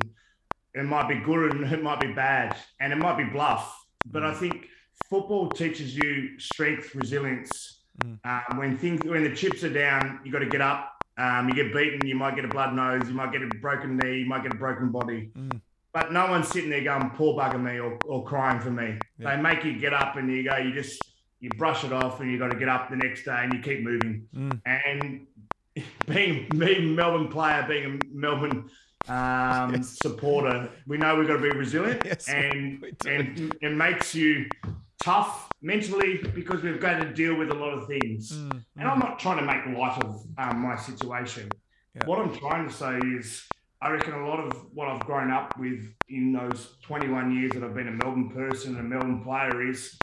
it 0.74 0.84
might 0.84 1.08
be 1.08 1.16
good 1.16 1.52
and 1.52 1.64
it 1.72 1.82
might 1.82 1.98
be 1.98 2.12
bad, 2.12 2.56
and 2.78 2.92
it 2.92 2.96
might 2.96 3.18
be 3.18 3.24
bluff. 3.24 3.76
But 4.06 4.24
I 4.24 4.32
mm. 4.32 4.36
think 4.38 4.66
football 5.08 5.48
teaches 5.50 5.96
you 5.96 6.38
strength, 6.38 6.94
resilience. 6.94 7.80
Mm. 8.04 8.18
Um, 8.24 8.58
when 8.58 8.78
things, 8.78 9.04
when 9.04 9.24
the 9.24 9.34
chips 9.34 9.64
are 9.64 9.72
down, 9.72 10.20
you 10.24 10.30
got 10.30 10.38
to 10.38 10.46
get 10.46 10.60
up. 10.60 11.02
Um, 11.18 11.48
you 11.48 11.54
get 11.54 11.74
beaten, 11.74 12.06
you 12.06 12.14
might 12.14 12.36
get 12.36 12.44
a 12.44 12.48
blood 12.48 12.72
nose, 12.72 13.08
you 13.08 13.14
might 13.14 13.32
get 13.32 13.42
a 13.42 13.48
broken 13.60 13.98
knee, 13.98 14.20
you 14.20 14.26
might 14.26 14.44
get 14.44 14.52
a 14.52 14.56
broken 14.56 14.90
body. 14.90 15.30
Mm. 15.36 15.60
But 15.92 16.12
no 16.12 16.30
one's 16.30 16.46
sitting 16.46 16.70
there 16.70 16.84
going, 16.84 17.10
poor 17.10 17.36
bugger 17.36 17.60
me 17.60 17.80
or, 17.80 17.98
or 18.06 18.24
crying 18.24 18.60
for 18.60 18.70
me. 18.70 18.96
Yeah. 19.18 19.34
They 19.34 19.42
make 19.42 19.64
you 19.64 19.78
get 19.78 19.92
up 19.92 20.16
and 20.16 20.30
you 20.30 20.44
go, 20.44 20.56
you 20.56 20.72
just, 20.72 21.02
you 21.40 21.50
brush 21.58 21.84
it 21.84 21.92
off 21.92 22.20
and 22.20 22.30
you 22.30 22.38
got 22.38 22.52
to 22.52 22.58
get 22.58 22.68
up 22.68 22.88
the 22.88 22.96
next 22.96 23.24
day 23.24 23.40
and 23.42 23.52
you 23.52 23.58
keep 23.58 23.82
moving. 23.82 24.28
Mm. 24.34 24.60
And 24.64 25.26
being, 26.06 26.48
being 26.56 26.88
a 26.88 26.92
Melbourne 26.92 27.28
player, 27.28 27.64
being 27.68 28.00
a 28.00 28.16
Melbourne 28.16 28.70
um, 29.08 29.74
yes. 29.74 29.98
supporter, 30.02 30.70
we 30.86 30.98
know 30.98 31.16
we've 31.16 31.28
got 31.28 31.36
to 31.36 31.42
be 31.42 31.50
resilient 31.50 32.02
yes, 32.04 32.28
and, 32.28 32.84
and 33.06 33.54
it 33.60 33.74
makes 33.74 34.14
you 34.14 34.46
tough 35.02 35.48
mentally 35.62 36.20
because 36.34 36.62
we've 36.62 36.80
got 36.80 36.98
to 36.98 37.12
deal 37.12 37.34
with 37.34 37.50
a 37.50 37.54
lot 37.54 37.72
of 37.72 37.86
things. 37.86 38.32
Mm, 38.32 38.50
mm. 38.50 38.64
And 38.76 38.88
I'm 38.88 38.98
not 38.98 39.18
trying 39.18 39.38
to 39.38 39.44
make 39.44 39.78
light 39.78 40.02
of 40.04 40.24
um, 40.38 40.60
my 40.60 40.76
situation. 40.76 41.48
Yeah. 41.94 42.06
What 42.06 42.18
I'm 42.18 42.36
trying 42.36 42.68
to 42.68 42.74
say 42.74 42.98
is, 43.18 43.44
I 43.82 43.90
reckon 43.90 44.12
a 44.12 44.28
lot 44.28 44.40
of 44.40 44.52
what 44.74 44.88
I've 44.88 45.00
grown 45.00 45.30
up 45.30 45.58
with 45.58 45.94
in 46.10 46.32
those 46.32 46.76
21 46.82 47.34
years 47.34 47.52
that 47.52 47.64
I've 47.64 47.74
been 47.74 47.88
a 47.88 47.92
Melbourne 47.92 48.28
person 48.28 48.76
and 48.76 48.80
a 48.80 48.88
Melbourne 48.88 49.22
player 49.22 49.66
is 49.66 49.98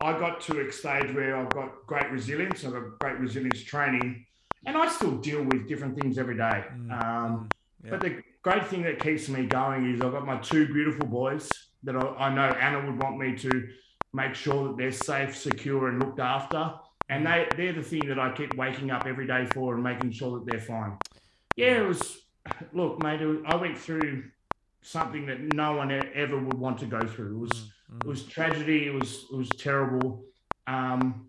I 0.00 0.18
got 0.18 0.40
to 0.42 0.60
a 0.66 0.72
stage 0.72 1.14
where 1.14 1.36
I've 1.36 1.50
got 1.50 1.86
great 1.86 2.10
resilience, 2.10 2.64
I've 2.64 2.72
got 2.72 2.98
great 2.98 3.18
resilience 3.20 3.62
training, 3.62 4.26
and 4.66 4.76
I 4.76 4.88
still 4.88 5.16
deal 5.16 5.42
with 5.42 5.68
different 5.68 5.98
things 5.98 6.18
every 6.18 6.36
day. 6.36 6.64
Mm, 6.74 6.90
um, 6.90 6.90
mm, 6.92 7.48
yeah. 7.84 7.90
But 7.90 8.00
the 8.00 8.22
great 8.42 8.66
thing 8.66 8.82
that 8.82 9.00
keeps 9.00 9.28
me 9.28 9.46
going 9.46 9.94
is 9.94 10.00
I've 10.00 10.12
got 10.12 10.26
my 10.26 10.38
two 10.38 10.72
beautiful 10.72 11.06
boys 11.06 11.50
that 11.82 11.96
I, 11.96 12.00
I 12.00 12.34
know 12.34 12.42
Anna 12.42 12.84
would 12.86 13.02
want 13.02 13.18
me 13.18 13.36
to 13.38 13.68
make 14.12 14.34
sure 14.34 14.68
that 14.68 14.76
they're 14.76 14.92
safe, 14.92 15.36
secure, 15.36 15.88
and 15.88 15.98
looked 16.00 16.20
after. 16.20 16.74
And 17.08 17.26
they, 17.26 17.48
they're 17.56 17.72
the 17.72 17.82
thing 17.82 18.06
that 18.08 18.18
I 18.18 18.32
keep 18.32 18.56
waking 18.56 18.90
up 18.90 19.06
every 19.06 19.26
day 19.26 19.46
for 19.52 19.74
and 19.74 19.82
making 19.82 20.12
sure 20.12 20.38
that 20.38 20.46
they're 20.46 20.60
fine. 20.60 20.96
Yeah, 21.56 21.82
it 21.82 21.86
was, 21.86 22.18
look, 22.72 23.02
mate, 23.02 23.20
was, 23.20 23.38
I 23.46 23.56
went 23.56 23.76
through 23.76 24.24
something 24.82 25.26
that 25.26 25.40
no 25.54 25.72
one 25.72 25.90
ever 25.90 26.38
would 26.38 26.58
want 26.58 26.78
to 26.78 26.86
go 26.86 27.00
through. 27.00 27.36
It 27.36 27.38
was, 27.38 27.50
mm-hmm. 27.50 27.98
it 27.98 28.06
was 28.06 28.22
tragedy. 28.24 28.86
It 28.86 28.94
was, 28.94 29.26
it 29.32 29.36
was 29.36 29.48
terrible. 29.50 30.24
Um, 30.66 31.26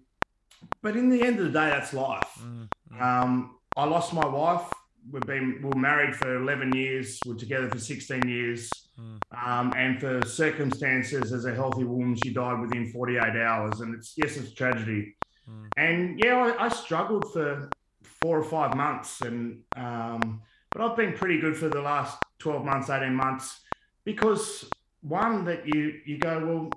but 0.83 0.95
in 0.95 1.09
the 1.09 1.23
end 1.23 1.39
of 1.39 1.45
the 1.45 1.51
day, 1.51 1.69
that's 1.69 1.93
life. 1.93 2.29
Mm-hmm. 2.39 2.63
Um, 2.99 3.57
I 3.77 3.85
lost 3.85 4.13
my 4.13 4.25
wife. 4.25 4.69
We've 5.11 5.21
been 5.23 5.59
we 5.61 5.69
were 5.69 5.79
married 5.79 6.15
for 6.15 6.35
11 6.35 6.73
years. 6.73 7.19
We're 7.25 7.35
together 7.35 7.69
for 7.69 7.79
16 7.79 8.27
years. 8.27 8.69
Mm. 9.01 9.19
um, 9.47 9.73
and 9.75 9.99
for 9.99 10.21
circumstances 10.27 11.31
as 11.31 11.45
a 11.45 11.55
healthy 11.55 11.85
woman 11.85 12.15
she 12.21 12.33
died 12.33 12.59
within 12.59 12.91
48 12.91 13.21
hours 13.37 13.79
and 13.79 13.95
it's 13.95 14.13
yes 14.17 14.37
it's 14.37 14.53
tragedy. 14.53 15.15
Mm. 15.49 15.67
and 15.77 16.19
yeah 16.23 16.35
I, 16.35 16.65
I, 16.65 16.69
struggled 16.69 17.31
for 17.31 17.69
four 18.03 18.37
or 18.37 18.43
five 18.43 18.75
months 18.75 19.21
and 19.21 19.61
um, 19.75 20.41
but 20.71 20.81
i've 20.81 20.97
been 20.97 21.13
pretty 21.13 21.39
good 21.39 21.57
for 21.57 21.69
the 21.69 21.81
last 21.81 22.17
12 22.39 22.65
months 22.65 22.89
18 22.89 23.13
months 23.15 23.61
because 24.03 24.69
one 25.01 25.45
that 25.45 25.65
you 25.65 25.93
you 26.05 26.17
go 26.19 26.45
well 26.45 26.69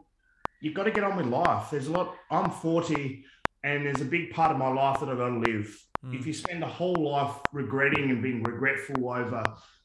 you've 0.60 0.74
got 0.74 0.84
to 0.84 0.90
get 0.90 1.04
on 1.04 1.16
with 1.16 1.26
life. 1.26 1.68
There's 1.70 1.88
a 1.88 1.92
lot 1.92 2.14
i'm 2.30 2.50
40 2.50 3.24
and 3.64 3.84
there's 3.84 4.00
a 4.00 4.06
big 4.06 4.30
part 4.30 4.50
of 4.52 4.56
my 4.56 4.68
life 4.72 5.00
that 5.00 5.08
i've 5.08 5.18
got 5.18 5.28
to 5.28 5.38
live 5.40 5.84
Mm. 6.04 6.18
If 6.18 6.26
you 6.26 6.32
spend 6.32 6.62
a 6.62 6.68
whole 6.68 6.94
life 6.94 7.36
regretting 7.52 8.10
and 8.10 8.22
being 8.22 8.42
regretful 8.42 9.08
over 9.08 9.42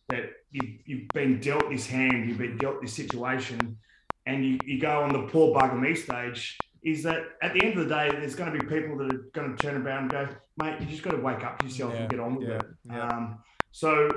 that 0.10 0.32
you've, 0.52 0.80
you've 0.86 1.08
been 1.10 1.40
dealt 1.40 1.70
this 1.70 1.86
hand, 1.86 2.28
you've 2.28 2.38
been 2.38 2.58
dealt 2.58 2.82
this 2.82 2.94
situation, 2.94 3.78
and 4.26 4.46
you, 4.46 4.60
you 4.66 4.80
go 4.80 5.02
on 5.02 5.14
the 5.14 5.28
poor 5.28 5.56
bugger 5.56 5.80
me 5.80 5.96
stage, 5.96 6.58
is 6.84 7.04
that 7.04 7.24
at 7.42 7.54
the 7.54 7.64
end 7.64 7.78
of 7.78 7.88
the 7.88 7.94
day, 7.94 8.10
there's 8.12 8.36
going 8.36 8.52
to 8.52 8.58
be 8.58 8.66
people 8.66 8.98
that 8.98 9.14
are 9.14 9.26
going 9.34 9.56
to 9.56 9.62
turn 9.62 9.82
around 9.82 10.04
and 10.04 10.12
go, 10.12 10.28
mate, 10.58 10.80
you 10.80 10.88
just 10.88 11.04
got 11.04 11.12
to 11.12 11.18
wake 11.18 11.44
up 11.44 11.62
yourself 11.64 11.94
yeah, 11.94 12.00
and 12.00 12.10
get 12.10 12.20
on 12.20 12.36
with 12.36 12.48
yeah, 12.48 12.56
it. 12.56 12.66
Yeah. 12.86 13.08
Um, 13.08 13.40
so 13.72 14.10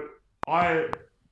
I, 0.49 0.87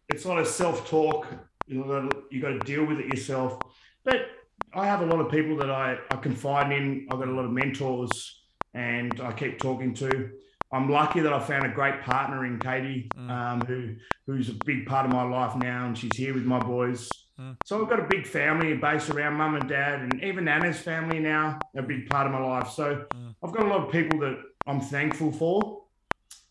it's 0.08 0.24
not 0.24 0.38
a 0.38 0.46
self 0.46 0.88
talk. 0.88 1.26
You 1.66 1.84
got 1.84 2.10
to, 2.10 2.22
you 2.30 2.40
got 2.40 2.48
to 2.48 2.58
deal 2.60 2.84
with 2.84 2.98
it 2.98 3.06
yourself. 3.06 3.58
But 4.04 4.26
I 4.74 4.86
have 4.86 5.02
a 5.02 5.06
lot 5.06 5.20
of 5.20 5.30
people 5.30 5.56
that 5.58 5.70
I, 5.70 5.98
I 6.10 6.16
confide 6.16 6.72
in. 6.72 7.06
I've 7.10 7.18
got 7.18 7.28
a 7.28 7.32
lot 7.32 7.44
of 7.44 7.52
mentors, 7.52 8.42
and 8.74 9.20
I 9.20 9.32
keep 9.32 9.58
talking 9.58 9.94
to. 9.94 10.30
I'm 10.72 10.88
lucky 10.88 11.20
that 11.20 11.32
I 11.32 11.40
found 11.40 11.66
a 11.66 11.74
great 11.74 12.00
partner 12.02 12.46
in 12.46 12.58
Katie, 12.58 13.10
mm. 13.16 13.30
um, 13.30 13.60
who 13.62 13.96
who's 14.26 14.48
a 14.48 14.54
big 14.64 14.86
part 14.86 15.04
of 15.06 15.12
my 15.12 15.22
life 15.24 15.56
now, 15.56 15.86
and 15.86 15.98
she's 15.98 16.16
here 16.16 16.32
with 16.32 16.44
my 16.44 16.60
boys. 16.60 17.08
Mm. 17.40 17.56
So 17.64 17.82
I've 17.82 17.90
got 17.90 17.98
a 18.00 18.06
big 18.08 18.26
family 18.26 18.76
based 18.76 19.10
around 19.10 19.34
mum 19.34 19.56
and 19.56 19.68
dad, 19.68 20.00
and 20.00 20.22
even 20.22 20.46
Anna's 20.46 20.78
family 20.78 21.18
now, 21.18 21.58
a 21.76 21.82
big 21.82 22.08
part 22.08 22.26
of 22.26 22.32
my 22.32 22.40
life. 22.40 22.70
So 22.70 23.04
mm. 23.14 23.34
I've 23.42 23.52
got 23.52 23.66
a 23.66 23.68
lot 23.68 23.84
of 23.86 23.92
people 23.92 24.20
that 24.20 24.38
I'm 24.66 24.80
thankful 24.80 25.32
for. 25.32 25.82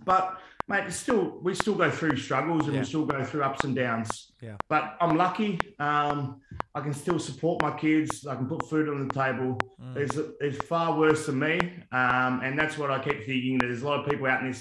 But 0.04 0.40
mate, 0.70 0.92
still 0.92 1.40
we 1.42 1.54
still 1.56 1.76
go 1.76 1.90
through 1.90 2.16
struggles 2.18 2.66
and 2.66 2.74
yeah. 2.74 2.82
we 2.82 2.86
still 2.86 3.06
go 3.06 3.24
through 3.24 3.44
ups 3.44 3.64
and 3.66 3.76
downs. 3.76 4.32
Yeah. 4.42 4.56
But 4.70 4.96
I'm 5.02 5.18
lucky. 5.18 5.60
Um, 5.80 6.42
I 6.76 6.82
can 6.82 6.94
still 6.94 7.20
support 7.20 7.62
my 7.62 7.72
kids. 7.72 8.26
I 8.26 8.36
can 8.36 8.48
put 8.48 8.70
food 8.70 8.88
on 8.88 9.08
the 9.08 9.14
table. 9.14 9.58
Mm. 9.82 9.94
There's 9.96 10.28
there's 10.40 10.58
far 10.64 10.98
worse 10.98 11.26
than 11.26 11.40
me, 11.40 11.60
um, 11.92 12.42
and 12.44 12.58
that's 12.58 12.78
what 12.78 12.92
I 12.92 13.00
keep 13.00 13.26
thinking. 13.26 13.58
There's 13.58 13.82
a 13.82 13.88
lot 13.88 14.00
of 14.00 14.10
people 14.10 14.28
out 14.28 14.42
in 14.42 14.52
this 14.52 14.60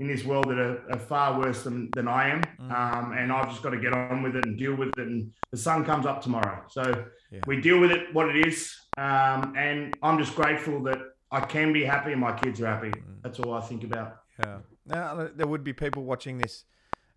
in 0.00 0.08
this 0.08 0.24
world 0.24 0.48
that 0.48 0.58
are, 0.58 0.90
are 0.90 0.98
far 0.98 1.38
worse 1.38 1.62
than, 1.62 1.88
than 1.94 2.08
I 2.08 2.30
am, 2.30 2.42
mm. 2.60 2.72
um, 2.72 3.12
and 3.12 3.30
I've 3.30 3.50
just 3.50 3.62
got 3.62 3.70
to 3.70 3.78
get 3.78 3.92
on 3.92 4.22
with 4.22 4.34
it 4.34 4.44
and 4.46 4.58
deal 4.58 4.74
with 4.74 4.88
it. 4.98 5.06
And 5.06 5.30
the 5.52 5.56
sun 5.56 5.84
comes 5.84 6.06
up 6.06 6.22
tomorrow, 6.22 6.64
so 6.68 7.04
yeah. 7.30 7.40
we 7.46 7.60
deal 7.60 7.78
with 7.78 7.92
it 7.92 8.12
what 8.12 8.34
it 8.34 8.46
is. 8.46 8.74
Um, 8.96 9.54
and 9.56 9.96
I'm 10.02 10.18
just 10.18 10.34
grateful 10.34 10.82
that 10.84 10.98
I 11.30 11.40
can 11.40 11.72
be 11.72 11.84
happy 11.84 12.12
and 12.12 12.20
my 12.20 12.32
kids 12.32 12.60
are 12.60 12.66
happy. 12.66 12.90
Mm. 12.90 13.22
That's 13.22 13.38
all 13.38 13.54
I 13.54 13.60
think 13.60 13.84
about. 13.84 14.16
Yeah. 14.38 14.58
Now 14.86 15.28
there 15.34 15.46
would 15.46 15.64
be 15.64 15.72
people 15.72 16.04
watching 16.04 16.38
this 16.38 16.64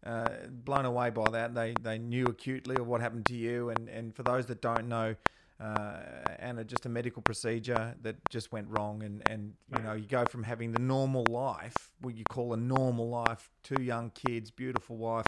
uh, 0.05 0.29
blown 0.49 0.85
away 0.85 1.09
by 1.09 1.29
that. 1.31 1.55
They 1.55 1.73
they 1.81 1.97
knew 1.97 2.25
acutely 2.25 2.75
of 2.75 2.87
what 2.87 3.01
happened 3.01 3.25
to 3.27 3.35
you, 3.35 3.69
and 3.69 3.89
and 3.89 4.15
for 4.15 4.23
those 4.23 4.45
that 4.47 4.61
don't 4.61 4.87
know. 4.87 5.15
Uh, 5.57 5.99
and 6.39 6.67
just 6.67 6.85
a 6.85 6.89
medical 6.89 7.21
procedure 7.21 7.95
that 8.01 8.17
just 8.29 8.51
went 8.51 8.67
wrong, 8.69 9.01
and, 9.03 9.23
and 9.29 9.53
you 9.73 9.81
know 9.83 9.93
you 9.93 10.05
go 10.05 10.25
from 10.25 10.43
having 10.43 10.73
the 10.73 10.79
normal 10.79 11.23
life, 11.29 11.93
what 12.01 12.13
you 12.13 12.25
call 12.25 12.51
a 12.51 12.57
normal 12.57 13.07
life, 13.07 13.49
two 13.63 13.81
young 13.81 14.09
kids, 14.09 14.51
beautiful 14.51 14.97
wife, 14.97 15.27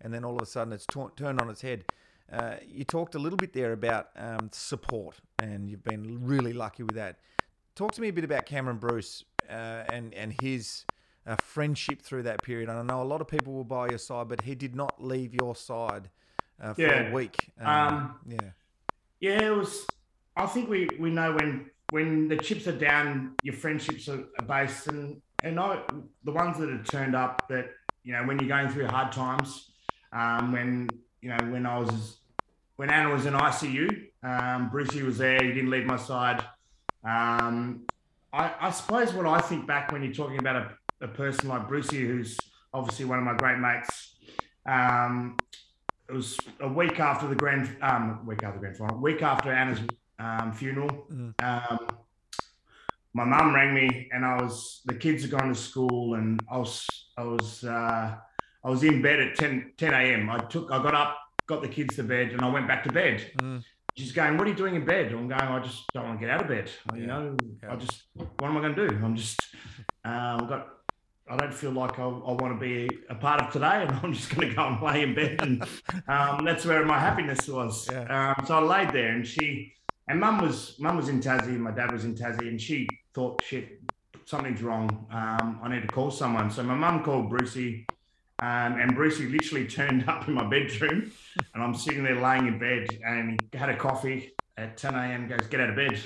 and 0.00 0.12
then 0.14 0.24
all 0.24 0.36
of 0.36 0.40
a 0.40 0.46
sudden 0.46 0.72
it's 0.72 0.86
t- 0.86 1.00
turned 1.16 1.38
on 1.38 1.50
its 1.50 1.60
head. 1.60 1.84
Uh, 2.32 2.54
you 2.66 2.82
talked 2.82 3.14
a 3.14 3.18
little 3.18 3.36
bit 3.36 3.52
there 3.52 3.72
about 3.72 4.08
um, 4.16 4.48
support, 4.52 5.20
and 5.38 5.68
you've 5.68 5.84
been 5.84 6.18
really 6.24 6.54
lucky 6.54 6.82
with 6.82 6.94
that. 6.94 7.18
Talk 7.74 7.92
to 7.92 8.00
me 8.00 8.08
a 8.08 8.12
bit 8.12 8.24
about 8.24 8.46
Cameron 8.46 8.78
Bruce 8.78 9.22
uh, 9.50 9.84
and 9.92 10.14
and 10.14 10.34
his 10.40 10.84
a 11.28 11.36
friendship 11.36 12.02
through 12.02 12.24
that 12.24 12.42
period. 12.42 12.68
And 12.68 12.78
I 12.78 12.82
know 12.82 13.02
a 13.02 13.04
lot 13.04 13.20
of 13.20 13.28
people 13.28 13.52
were 13.52 13.64
by 13.64 13.88
your 13.88 13.98
side, 13.98 14.28
but 14.28 14.42
he 14.42 14.54
did 14.54 14.74
not 14.74 15.02
leave 15.02 15.34
your 15.34 15.54
side 15.54 16.10
uh, 16.60 16.74
for 16.74 16.82
yeah. 16.82 17.10
a 17.10 17.12
week. 17.12 17.50
Um, 17.60 17.68
um, 17.68 18.14
yeah, 18.26 18.50
yeah, 19.20 19.46
it 19.46 19.56
was. 19.56 19.86
I 20.36 20.46
think 20.46 20.68
we 20.68 20.88
we 20.98 21.10
know 21.10 21.32
when 21.32 21.70
when 21.90 22.28
the 22.28 22.36
chips 22.36 22.66
are 22.66 22.72
down, 22.76 23.34
your 23.42 23.54
friendships 23.54 24.08
are, 24.08 24.24
based, 24.46 24.88
and 24.88 25.20
and 25.42 25.60
I 25.60 25.82
the 26.24 26.32
ones 26.32 26.58
that 26.58 26.70
have 26.70 26.84
turned 26.84 27.14
up 27.14 27.46
that 27.48 27.70
you 28.08 28.14
know, 28.14 28.24
when 28.24 28.38
you're 28.38 28.48
going 28.48 28.70
through 28.70 28.86
hard 28.86 29.12
times, 29.12 29.70
um, 30.14 30.52
when 30.52 30.88
you 31.20 31.28
know, 31.28 31.36
when 31.50 31.66
I 31.66 31.78
was 31.78 32.20
when 32.76 32.90
Anna 32.90 33.10
was 33.10 33.26
in 33.26 33.34
ICU, 33.34 34.06
um, 34.22 34.70
Brucey 34.70 35.02
was 35.02 35.18
there. 35.18 35.42
He 35.42 35.52
didn't 35.52 35.68
leave 35.68 35.84
my 35.84 35.96
side. 35.96 36.42
Um, 37.04 37.82
I, 38.32 38.54
I, 38.60 38.70
suppose 38.70 39.12
what 39.12 39.26
I 39.26 39.40
think 39.40 39.66
back 39.66 39.92
when 39.92 40.02
you're 40.02 40.12
talking 40.12 40.38
about 40.38 40.56
a, 40.56 40.70
a, 41.00 41.08
person 41.08 41.48
like 41.48 41.68
Brucey, 41.68 42.06
who's 42.06 42.36
obviously 42.72 43.04
one 43.04 43.18
of 43.18 43.24
my 43.24 43.34
great 43.34 43.58
mates. 43.58 44.16
Um, 44.66 45.36
it 46.08 46.12
was 46.12 46.38
a 46.60 46.68
week 46.68 47.00
after 47.00 47.26
the 47.26 47.34
grand, 47.34 47.76
um, 47.82 48.26
week 48.26 48.42
after 48.42 48.58
the 48.58 48.60
grand 48.60 48.76
final, 48.76 48.98
week 48.98 49.22
after 49.22 49.52
Anna's 49.52 49.80
um, 50.18 50.52
funeral. 50.52 51.06
Mm. 51.12 51.34
my 53.14 53.24
mum 53.24 53.54
rang 53.54 53.74
me, 53.74 54.08
and 54.12 54.24
I 54.24 54.40
was 54.40 54.82
the 54.86 54.94
kids 54.94 55.22
had 55.22 55.30
gone 55.30 55.48
to 55.48 55.54
school, 55.54 56.14
and 56.14 56.40
I 56.50 56.58
was 56.58 56.86
I 57.16 57.24
was 57.24 57.64
uh, 57.64 58.16
I 58.64 58.70
was 58.70 58.82
in 58.84 59.02
bed 59.02 59.20
at 59.20 59.36
10, 59.36 59.72
10 59.76 59.94
a.m. 59.94 60.30
I 60.30 60.38
took 60.38 60.70
I 60.72 60.82
got 60.82 60.94
up, 60.94 61.18
got 61.46 61.62
the 61.62 61.68
kids 61.68 61.96
to 61.96 62.02
bed, 62.02 62.30
and 62.30 62.40
I 62.40 62.48
went 62.48 62.66
back 62.66 62.84
to 62.84 62.92
bed. 62.92 63.30
Mm 63.38 63.62
she's 63.98 64.12
going, 64.12 64.38
"What 64.38 64.46
are 64.46 64.50
you 64.50 64.56
doing 64.56 64.76
in 64.76 64.84
bed?" 64.84 65.12
I'm 65.12 65.28
going, 65.28 65.40
"I 65.40 65.58
just 65.60 65.84
don't 65.92 66.04
want 66.04 66.20
to 66.20 66.26
get 66.26 66.34
out 66.34 66.42
of 66.42 66.48
bed. 66.48 66.70
You 66.94 67.06
know, 67.06 67.36
yeah. 67.62 67.72
I 67.72 67.76
just 67.76 68.04
what 68.14 68.48
am 68.48 68.56
I 68.56 68.60
going 68.60 68.74
to 68.74 68.88
do? 68.88 68.94
I'm 69.04 69.16
just 69.16 69.40
um, 70.04 70.46
got. 70.48 70.68
I 71.30 71.36
don't 71.36 71.52
feel 71.52 71.72
like 71.72 71.98
I, 71.98 72.04
I, 72.04 72.32
want 72.32 72.58
to 72.58 72.60
be 72.60 72.88
a 73.10 73.14
part 73.14 73.40
of 73.42 73.52
today, 73.52 73.84
and 73.86 73.90
I'm 74.02 74.12
just 74.12 74.34
going 74.34 74.48
to 74.48 74.54
go 74.54 74.66
and 74.66 74.82
lay 74.82 75.02
in 75.02 75.14
bed, 75.14 75.40
and 75.40 75.62
um, 76.08 76.44
that's 76.44 76.64
where 76.64 76.84
my 76.84 76.98
happiness 76.98 77.46
was. 77.48 77.88
Yeah. 77.90 78.34
Um, 78.38 78.46
so 78.46 78.58
I 78.58 78.62
laid 78.62 78.92
there, 78.92 79.12
and 79.12 79.26
she 79.26 79.74
and 80.08 80.20
mum 80.20 80.40
was 80.40 80.76
mum 80.78 80.96
was 80.96 81.08
in 81.08 81.20
Tassie, 81.20 81.48
and 81.48 81.62
my 81.62 81.70
dad 81.70 81.92
was 81.92 82.04
in 82.04 82.14
Tassie, 82.14 82.48
and 82.48 82.60
she 82.60 82.88
thought, 83.12 83.42
"Shit, 83.44 83.80
something's 84.24 84.62
wrong. 84.62 85.06
Um, 85.10 85.60
I 85.62 85.68
need 85.68 85.82
to 85.82 85.88
call 85.88 86.10
someone." 86.10 86.50
So 86.50 86.62
my 86.62 86.74
mum 86.74 87.02
called 87.02 87.30
Brucey. 87.30 87.86
Um, 88.40 88.78
and 88.80 88.94
Brucey 88.94 89.26
literally 89.26 89.66
turned 89.78 90.08
up 90.08 90.28
in 90.28 90.34
my 90.34 90.48
bedroom, 90.48 91.10
and 91.54 91.62
I'm 91.62 91.74
sitting 91.74 92.04
there 92.04 92.20
laying 92.20 92.46
in 92.46 92.58
bed, 92.58 92.86
and 93.04 93.40
he 93.50 93.58
had 93.58 93.68
a 93.68 93.76
coffee 93.76 94.32
at 94.56 94.76
10 94.76 94.94
a.m. 94.94 95.28
Goes, 95.28 95.48
get 95.48 95.60
out 95.60 95.70
of 95.70 95.76
bed, 95.76 96.00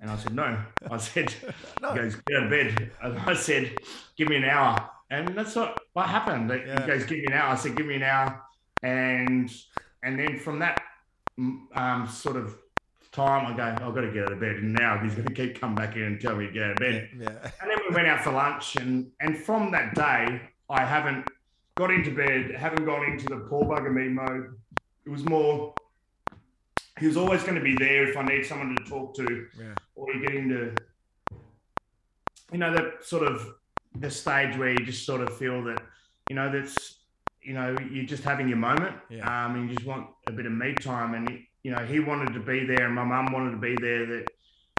and 0.00 0.10
I 0.10 0.16
said, 0.16 0.34
no. 0.34 0.58
I 0.90 0.96
said, 0.98 1.34
no. 1.82 1.92
he 1.92 1.98
goes, 1.98 2.16
get 2.16 2.36
out 2.36 2.44
of 2.44 2.50
bed. 2.50 2.90
And 3.02 3.18
I 3.18 3.34
said, 3.34 3.76
give 4.16 4.28
me 4.28 4.36
an 4.36 4.44
hour, 4.44 4.90
and 5.10 5.28
that's 5.28 5.54
what 5.56 5.78
what 5.92 6.08
happened. 6.08 6.50
Yeah. 6.50 6.80
He 6.80 6.86
goes, 6.86 7.04
give 7.04 7.18
me 7.18 7.26
an 7.26 7.32
hour. 7.32 7.50
I 7.50 7.56
said, 7.56 7.76
give 7.76 7.86
me 7.86 7.96
an 7.96 8.02
hour, 8.02 8.42
and 8.82 9.50
and 10.02 10.18
then 10.18 10.38
from 10.38 10.58
that 10.60 10.80
um, 11.74 12.08
sort 12.08 12.36
of 12.36 12.56
time, 13.12 13.46
I 13.46 13.56
go, 13.56 13.62
I've 13.62 13.94
got 13.94 14.02
to 14.02 14.12
get 14.12 14.24
out 14.24 14.32
of 14.32 14.40
bed. 14.40 14.56
And 14.56 14.74
now 14.74 14.98
he's 15.02 15.14
going 15.14 15.26
to 15.26 15.34
keep 15.34 15.60
coming 15.60 15.76
back 15.76 15.96
in 15.96 16.02
and 16.02 16.20
tell 16.20 16.36
me 16.36 16.46
to 16.46 16.52
get 16.52 16.62
out 16.62 16.70
of 16.72 16.76
bed. 16.76 17.08
Yeah, 17.18 17.28
yeah. 17.30 17.50
And 17.62 17.70
then 17.70 17.78
we 17.88 17.94
went 17.94 18.06
out 18.06 18.22
for 18.22 18.32
lunch, 18.32 18.76
and 18.76 19.10
and 19.20 19.36
from 19.36 19.70
that 19.72 19.94
day, 19.94 20.40
I 20.68 20.84
haven't 20.84 21.28
got 21.76 21.90
into 21.90 22.10
bed, 22.10 22.54
haven't 22.56 22.84
gone 22.84 23.04
into 23.04 23.26
the 23.26 23.36
poor 23.48 23.64
bugger 23.64 23.92
me 23.92 24.08
mode. 24.08 24.58
It 25.04 25.10
was 25.10 25.24
more, 25.24 25.74
he 26.98 27.06
was 27.06 27.16
always 27.16 27.42
going 27.42 27.56
to 27.56 27.60
be 27.60 27.76
there 27.76 28.08
if 28.08 28.16
I 28.16 28.22
need 28.22 28.44
someone 28.46 28.74
to 28.76 28.84
talk 28.84 29.14
to, 29.16 29.46
yeah. 29.58 29.74
or 29.94 30.12
you 30.12 30.20
get 30.20 30.34
into, 30.34 30.74
you 32.52 32.58
know, 32.58 32.72
that 32.72 33.04
sort 33.04 33.26
of 33.26 33.46
the 33.98 34.10
stage 34.10 34.56
where 34.56 34.70
you 34.70 34.84
just 34.84 35.04
sort 35.04 35.20
of 35.20 35.36
feel 35.36 35.62
that, 35.64 35.82
you 36.28 36.36
know, 36.36 36.50
that's, 36.50 37.00
you 37.42 37.54
know, 37.54 37.76
you're 37.90 38.06
just 38.06 38.24
having 38.24 38.48
your 38.48 38.58
moment, 38.58 38.96
yeah. 39.08 39.46
um, 39.46 39.54
and 39.56 39.70
you 39.70 39.76
just 39.76 39.86
want 39.86 40.08
a 40.26 40.32
bit 40.32 40.46
of 40.46 40.52
me 40.52 40.74
time, 40.74 41.14
and 41.14 41.40
you 41.62 41.70
know, 41.70 41.84
he 41.84 42.00
wanted 42.00 42.32
to 42.34 42.40
be 42.40 42.64
there, 42.64 42.86
and 42.86 42.94
my 42.94 43.04
mum 43.04 43.32
wanted 43.32 43.52
to 43.52 43.58
be 43.58 43.76
there. 43.80 44.06
That 44.06 44.26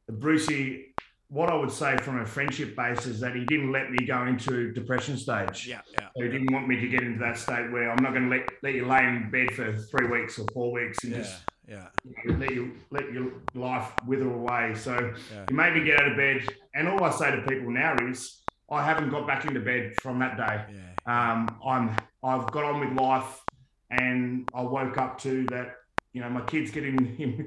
the 0.07 0.13
Brucey 0.13 0.87
what 1.29 1.49
I 1.49 1.55
would 1.55 1.71
say 1.71 1.97
from 1.97 2.19
a 2.19 2.25
friendship 2.25 2.75
base 2.75 3.05
is 3.05 3.19
that 3.19 3.35
he 3.35 3.43
didn't 3.43 3.71
let 3.71 3.91
me 3.91 4.05
go 4.05 4.25
into 4.25 4.71
depression 4.71 5.17
stage. 5.17 5.67
Yeah, 5.67 5.81
yeah. 5.91 6.07
So 6.15 6.23
he 6.23 6.29
didn't 6.29 6.53
want 6.53 6.67
me 6.67 6.79
to 6.79 6.87
get 6.87 7.03
into 7.03 7.19
that 7.19 7.37
state 7.37 7.69
where 7.71 7.91
I'm 7.91 8.01
not 8.01 8.13
going 8.13 8.29
to 8.29 8.37
let, 8.37 8.47
let 8.63 8.73
you 8.73 8.85
lay 8.85 9.03
in 9.03 9.29
bed 9.29 9.51
for 9.51 9.77
three 9.77 10.07
weeks 10.07 10.39
or 10.39 10.45
four 10.53 10.71
weeks 10.71 11.03
and 11.03 11.11
yeah, 11.11 11.17
just 11.19 11.41
yeah. 11.67 11.87
You 12.03 12.31
know, 12.31 12.39
let 12.39 12.51
you 12.53 12.71
let 12.91 13.11
your 13.11 13.31
life 13.53 13.91
wither 14.05 14.31
away. 14.31 14.73
So 14.75 15.13
yeah. 15.33 15.45
he 15.49 15.53
made 15.53 15.73
me 15.73 15.83
get 15.83 15.99
out 15.99 16.11
of 16.11 16.17
bed. 16.17 16.47
And 16.73 16.87
all 16.87 17.03
I 17.03 17.11
say 17.11 17.31
to 17.31 17.41
people 17.43 17.69
now 17.71 17.95
is 18.09 18.41
I 18.71 18.83
haven't 18.83 19.09
got 19.09 19.27
back 19.27 19.45
into 19.45 19.59
bed 19.59 19.93
from 20.01 20.19
that 20.19 20.37
day. 20.37 20.75
Yeah. 20.75 21.33
Um, 21.33 21.59
I'm 21.65 21.95
I've 22.23 22.51
got 22.51 22.63
on 22.63 22.79
with 22.79 22.97
life, 22.97 23.41
and 23.89 24.49
I 24.53 24.61
woke 24.61 24.97
up 24.97 25.19
to 25.19 25.45
that. 25.47 25.75
You 26.13 26.21
know, 26.21 26.29
my 26.29 26.41
kids 26.41 26.71
getting 26.71 27.45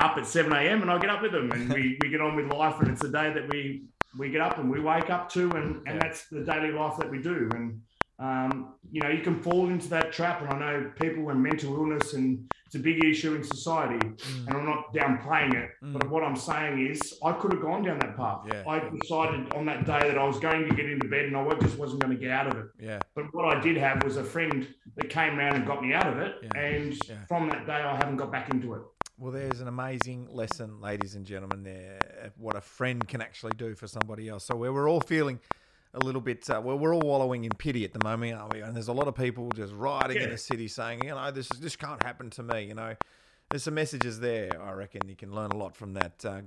up 0.00 0.16
at 0.16 0.26
7 0.26 0.52
a.m. 0.52 0.82
and 0.82 0.90
I 0.90 0.98
get 0.98 1.10
up 1.10 1.22
with 1.22 1.32
them 1.32 1.50
and 1.52 1.72
we, 1.72 1.98
we 2.02 2.08
get 2.08 2.20
on 2.20 2.34
with 2.34 2.50
life. 2.52 2.80
And 2.80 2.90
it's 2.90 3.04
a 3.04 3.10
day 3.10 3.32
that 3.32 3.48
we, 3.50 3.84
we 4.18 4.30
get 4.30 4.40
up 4.40 4.58
and 4.58 4.70
we 4.70 4.80
wake 4.80 5.10
up 5.10 5.30
to, 5.32 5.50
and, 5.52 5.76
and 5.86 5.96
yeah. 5.96 5.98
that's 5.98 6.26
the 6.28 6.40
daily 6.40 6.72
life 6.72 6.96
that 6.98 7.10
we 7.10 7.20
do. 7.20 7.48
And, 7.54 7.82
um, 8.20 8.74
you 8.92 9.00
know, 9.00 9.08
you 9.08 9.22
can 9.22 9.40
fall 9.40 9.68
into 9.68 9.88
that 9.88 10.12
trap. 10.12 10.42
And 10.42 10.50
I 10.50 10.58
know 10.58 10.92
people 11.00 11.24
with 11.24 11.36
mental 11.36 11.74
illness 11.74 12.12
and 12.12 12.52
it's 12.66 12.74
a 12.74 12.78
big 12.78 13.02
issue 13.02 13.34
in 13.34 13.42
society. 13.42 13.98
Mm. 14.06 14.46
And 14.46 14.56
I'm 14.58 14.66
not 14.66 14.94
downplaying 14.94 15.54
it. 15.54 15.70
Mm. 15.82 15.94
But 15.94 16.10
what 16.10 16.22
I'm 16.22 16.36
saying 16.36 16.86
is, 16.86 17.18
I 17.24 17.32
could 17.32 17.52
have 17.52 17.62
gone 17.62 17.82
down 17.82 17.98
that 18.00 18.16
path. 18.16 18.42
Yeah. 18.46 18.62
I 18.68 18.82
decided 19.00 19.52
on 19.54 19.64
that 19.66 19.86
day 19.86 20.00
that 20.00 20.18
I 20.18 20.24
was 20.24 20.38
going 20.38 20.68
to 20.68 20.74
get 20.74 20.84
into 20.84 21.08
bed 21.08 21.24
and 21.24 21.36
I 21.36 21.48
just 21.60 21.78
wasn't 21.78 22.02
going 22.02 22.14
to 22.14 22.20
get 22.20 22.30
out 22.30 22.48
of 22.48 22.58
it. 22.58 22.66
Yeah. 22.78 23.00
But 23.14 23.24
what 23.32 23.56
I 23.56 23.60
did 23.60 23.78
have 23.78 24.04
was 24.04 24.18
a 24.18 24.24
friend 24.24 24.68
that 24.96 25.08
came 25.08 25.38
around 25.38 25.56
and 25.56 25.66
got 25.66 25.82
me 25.82 25.94
out 25.94 26.06
of 26.06 26.18
it. 26.18 26.36
Yeah. 26.42 26.60
And 26.60 26.98
from 27.26 27.48
that 27.48 27.66
day, 27.66 27.72
I 27.72 27.96
haven't 27.96 28.16
got 28.16 28.30
back 28.30 28.50
into 28.50 28.74
it. 28.74 28.82
Well, 29.16 29.32
there's 29.32 29.60
an 29.60 29.68
amazing 29.68 30.28
lesson, 30.30 30.80
ladies 30.80 31.14
and 31.14 31.26
gentlemen, 31.26 31.62
there, 31.62 31.98
what 32.38 32.56
a 32.56 32.60
friend 32.62 33.06
can 33.06 33.20
actually 33.20 33.52
do 33.58 33.74
for 33.74 33.86
somebody 33.86 34.30
else. 34.30 34.44
So, 34.44 34.56
where 34.56 34.72
we're 34.72 34.88
all 34.88 35.02
feeling 35.02 35.40
a 35.94 35.98
little 35.98 36.20
bit, 36.20 36.48
uh, 36.48 36.60
well, 36.62 36.78
we're 36.78 36.94
all 36.94 37.00
wallowing 37.00 37.44
in 37.44 37.50
pity 37.50 37.84
at 37.84 37.92
the 37.92 38.02
moment, 38.02 38.38
aren't 38.38 38.54
we? 38.54 38.60
And 38.60 38.74
there's 38.74 38.88
a 38.88 38.92
lot 38.92 39.08
of 39.08 39.14
people 39.14 39.50
just 39.50 39.72
riding 39.74 40.16
yeah. 40.16 40.24
in 40.24 40.30
the 40.30 40.38
city 40.38 40.68
saying, 40.68 41.04
you 41.04 41.10
know, 41.10 41.30
this, 41.30 41.48
this 41.48 41.76
can't 41.76 42.02
happen 42.02 42.30
to 42.30 42.42
me, 42.42 42.64
you 42.64 42.74
know. 42.74 42.94
There's 43.50 43.64
some 43.64 43.74
messages 43.74 44.20
there. 44.20 44.62
I 44.62 44.70
reckon 44.74 45.08
you 45.08 45.16
can 45.16 45.34
learn 45.34 45.50
a 45.50 45.56
lot 45.56 45.74
from 45.74 45.94
that. 45.94 46.24
Uh, 46.24 46.40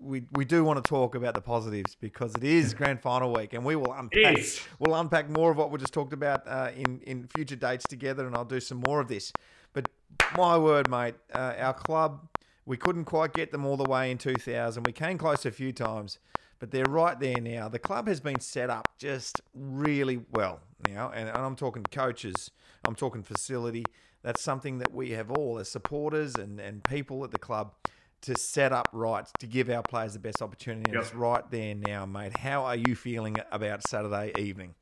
we, 0.00 0.24
we 0.32 0.44
do 0.44 0.64
want 0.64 0.84
to 0.84 0.88
talk 0.88 1.14
about 1.14 1.34
the 1.34 1.40
positives 1.40 1.94
because 1.94 2.34
it 2.34 2.42
is 2.42 2.74
grand 2.74 3.00
final 3.00 3.32
week, 3.32 3.52
and 3.52 3.64
we 3.64 3.76
will 3.76 3.92
unpack 3.92 4.38
we'll 4.80 4.96
unpack 4.96 5.30
more 5.30 5.52
of 5.52 5.56
what 5.56 5.70
we 5.70 5.78
just 5.78 5.94
talked 5.94 6.12
about 6.12 6.42
uh, 6.48 6.72
in 6.74 6.98
in 7.06 7.28
future 7.28 7.54
dates 7.54 7.84
together, 7.88 8.26
and 8.26 8.34
I'll 8.34 8.44
do 8.44 8.58
some 8.58 8.82
more 8.84 8.98
of 8.98 9.06
this. 9.06 9.32
But 9.74 9.90
my 10.36 10.58
word, 10.58 10.90
mate, 10.90 11.14
uh, 11.32 11.54
our 11.56 11.72
club, 11.72 12.26
we 12.66 12.76
couldn't 12.76 13.04
quite 13.04 13.32
get 13.32 13.52
them 13.52 13.64
all 13.64 13.76
the 13.76 13.88
way 13.88 14.10
in 14.10 14.18
2000. 14.18 14.84
We 14.84 14.92
came 14.92 15.18
close 15.18 15.46
a 15.46 15.52
few 15.52 15.72
times, 15.72 16.18
but 16.64 16.70
they're 16.70 16.86
right 16.86 17.20
there 17.20 17.42
now. 17.42 17.68
The 17.68 17.78
club 17.78 18.08
has 18.08 18.20
been 18.20 18.40
set 18.40 18.70
up 18.70 18.88
just 18.96 19.42
really 19.54 20.22
well 20.32 20.62
now, 20.88 21.12
and, 21.14 21.28
and 21.28 21.36
I'm 21.36 21.56
talking 21.56 21.82
coaches, 21.82 22.50
I'm 22.86 22.94
talking 22.94 23.22
facility. 23.22 23.84
That's 24.22 24.40
something 24.40 24.78
that 24.78 24.90
we 24.90 25.10
have 25.10 25.30
all 25.30 25.58
as 25.58 25.70
supporters 25.70 26.36
and, 26.36 26.58
and 26.58 26.82
people 26.82 27.22
at 27.22 27.32
the 27.32 27.38
club 27.38 27.74
to 28.22 28.34
set 28.34 28.72
up 28.72 28.88
right 28.94 29.26
to 29.40 29.46
give 29.46 29.68
our 29.68 29.82
players 29.82 30.14
the 30.14 30.20
best 30.20 30.40
opportunity. 30.40 30.84
And 30.90 30.94
yep. 30.94 31.02
it's 31.02 31.14
right 31.14 31.44
there 31.50 31.74
now, 31.74 32.06
mate. 32.06 32.38
How 32.38 32.64
are 32.64 32.76
you 32.76 32.94
feeling 32.94 33.36
about 33.52 33.86
Saturday 33.86 34.32
evening? 34.38 34.74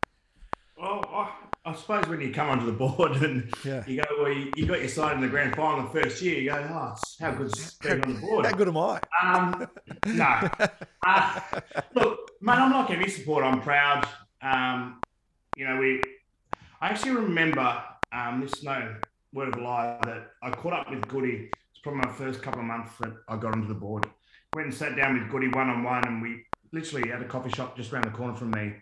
Well, 0.80 1.04
I, 1.12 1.32
I 1.64 1.74
suppose 1.74 2.08
when 2.08 2.20
you 2.20 2.32
come 2.32 2.48
onto 2.50 2.66
the 2.66 2.72
board 2.72 3.12
and 3.22 3.52
yeah. 3.64 3.84
you 3.86 4.02
go, 4.02 4.08
well, 4.20 4.32
you, 4.32 4.52
you, 4.56 4.66
got 4.66 4.80
your 4.80 4.88
side 4.88 5.14
in 5.14 5.20
the 5.20 5.28
grand 5.28 5.54
final 5.54 5.84
the 5.84 6.00
first 6.00 6.20
year, 6.20 6.40
you 6.40 6.50
go, 6.50 6.56
oh, 6.56 6.94
how 7.20 7.32
good's 7.32 7.74
being 7.74 8.02
on 8.02 8.14
the 8.14 8.20
board? 8.20 8.46
How 8.46 8.52
good 8.52 8.68
am 8.68 8.76
I? 8.76 9.00
Um, 9.22 9.68
no. 10.06 10.48
Uh, 11.04 11.40
look, 11.96 12.30
man, 12.40 12.62
I'm 12.62 12.70
not 12.70 12.88
like 12.88 12.96
any 12.96 13.10
support. 13.10 13.42
I'm 13.42 13.60
proud. 13.60 14.06
Um, 14.40 15.00
you 15.56 15.66
know, 15.66 15.76
we. 15.76 16.00
I 16.80 16.90
actually 16.90 17.10
remember 17.10 17.82
um, 18.12 18.40
this 18.40 18.62
no 18.62 18.94
word 19.32 19.48
of 19.48 19.58
a 19.58 19.64
lie 19.64 19.98
that 20.04 20.30
I 20.44 20.50
caught 20.50 20.72
up 20.74 20.88
with 20.88 21.08
Goody. 21.08 21.50
It's 21.72 21.80
probably 21.82 22.02
my 22.02 22.12
first 22.12 22.40
couple 22.40 22.60
of 22.60 22.66
months 22.66 22.92
that 23.00 23.14
I 23.28 23.36
got 23.36 23.52
onto 23.52 23.66
the 23.66 23.74
board. 23.74 24.06
Went 24.54 24.68
and 24.68 24.74
sat 24.76 24.94
down 24.94 25.18
with 25.18 25.28
Goody 25.28 25.48
one 25.48 25.68
on 25.70 25.82
one, 25.82 26.06
and 26.06 26.22
we 26.22 26.44
literally 26.70 27.10
had 27.10 27.20
a 27.20 27.26
coffee 27.26 27.50
shop 27.50 27.76
just 27.76 27.92
around 27.92 28.04
the 28.04 28.10
corner 28.10 28.36
from 28.36 28.52
me 28.52 28.74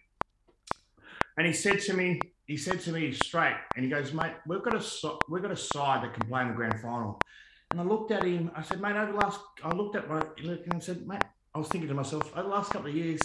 and 1.41 1.47
he 1.47 1.55
said 1.55 1.81
to 1.81 1.95
me, 1.95 2.21
he 2.51 2.57
said 2.57 2.81
to 2.81 2.91
me 2.91 3.13
straight, 3.13 3.55
and 3.77 3.85
he 3.85 3.91
goes, 3.91 4.13
mate, 4.13 4.33
we've 4.45 4.63
got 4.65 4.75
a 4.75 5.13
we've 5.29 5.41
got 5.41 5.53
a 5.53 5.57
side 5.57 6.03
that 6.03 6.15
can 6.15 6.29
play 6.29 6.43
in 6.43 6.49
the 6.49 6.55
grand 6.55 6.81
final. 6.81 7.21
And 7.71 7.81
I 7.81 7.85
looked 7.85 8.11
at 8.11 8.25
him. 8.25 8.51
I 8.57 8.63
said, 8.63 8.81
mate, 8.81 8.97
over 8.97 9.13
the 9.13 9.19
last, 9.19 9.39
I 9.63 9.73
looked 9.73 9.95
at 9.95 10.09
my 10.09 10.21
and 10.37 10.75
I 10.75 10.79
said, 10.81 11.07
mate, 11.07 11.23
I 11.55 11.59
was 11.59 11.69
thinking 11.69 11.87
to 11.87 11.95
myself, 11.95 12.33
over 12.33 12.43
the 12.43 12.49
last 12.49 12.73
couple 12.73 12.91
of 12.91 12.97
years, 12.97 13.21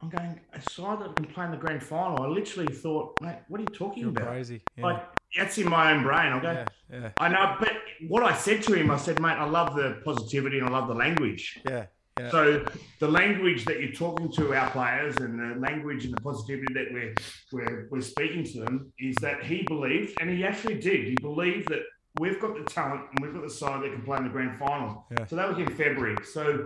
I'm 0.00 0.10
going 0.10 0.38
a 0.52 0.70
side 0.70 1.00
that 1.00 1.16
can 1.16 1.24
play 1.24 1.46
in 1.46 1.50
the 1.50 1.56
grand 1.56 1.82
final. 1.82 2.22
I 2.22 2.28
literally 2.28 2.72
thought, 2.72 3.18
mate, 3.20 3.38
what 3.48 3.58
are 3.58 3.64
you 3.64 3.76
talking 3.76 4.02
You're 4.04 4.10
about? 4.10 4.28
Crazy. 4.28 4.62
Yeah. 4.76 4.84
Like 4.84 5.02
that's 5.36 5.58
in 5.58 5.68
my 5.68 5.92
own 5.92 6.04
brain. 6.04 6.32
I'll 6.32 6.40
go. 6.40 6.52
Yeah, 6.52 6.66
yeah. 6.92 7.10
I 7.18 7.28
know, 7.28 7.56
but 7.58 7.72
what 8.06 8.22
I 8.22 8.36
said 8.36 8.62
to 8.62 8.74
him, 8.74 8.92
I 8.92 8.96
said, 8.96 9.20
mate, 9.20 9.38
I 9.38 9.46
love 9.46 9.74
the 9.74 10.00
positivity 10.04 10.60
and 10.60 10.68
I 10.68 10.70
love 10.70 10.86
the 10.86 10.94
language. 10.94 11.58
Yeah. 11.68 11.86
Yeah. 12.18 12.30
So 12.30 12.64
the 12.98 13.08
language 13.08 13.64
that 13.66 13.80
you're 13.80 13.92
talking 13.92 14.32
to 14.32 14.54
our 14.54 14.70
players 14.70 15.16
and 15.18 15.38
the 15.38 15.60
language 15.60 16.04
and 16.06 16.16
the 16.16 16.20
positivity 16.22 16.72
that 16.72 16.86
we're, 16.90 17.14
we're, 17.52 17.88
we're 17.90 18.00
speaking 18.00 18.42
to 18.44 18.60
them 18.60 18.92
is 18.98 19.14
that 19.16 19.44
he 19.44 19.62
believed, 19.64 20.16
and 20.20 20.30
he 20.30 20.44
actually 20.44 20.80
did, 20.80 21.06
he 21.06 21.14
believed 21.20 21.68
that 21.68 21.80
we've 22.18 22.40
got 22.40 22.54
the 22.56 22.64
talent 22.64 23.02
and 23.10 23.20
we've 23.20 23.34
got 23.34 23.42
the 23.42 23.50
side 23.50 23.82
that 23.82 23.92
can 23.92 24.02
play 24.02 24.16
in 24.16 24.24
the 24.24 24.30
grand 24.30 24.58
final. 24.58 25.06
Yeah. 25.18 25.26
So 25.26 25.36
that 25.36 25.48
was 25.48 25.58
in 25.58 25.68
February. 25.68 26.16
So, 26.24 26.64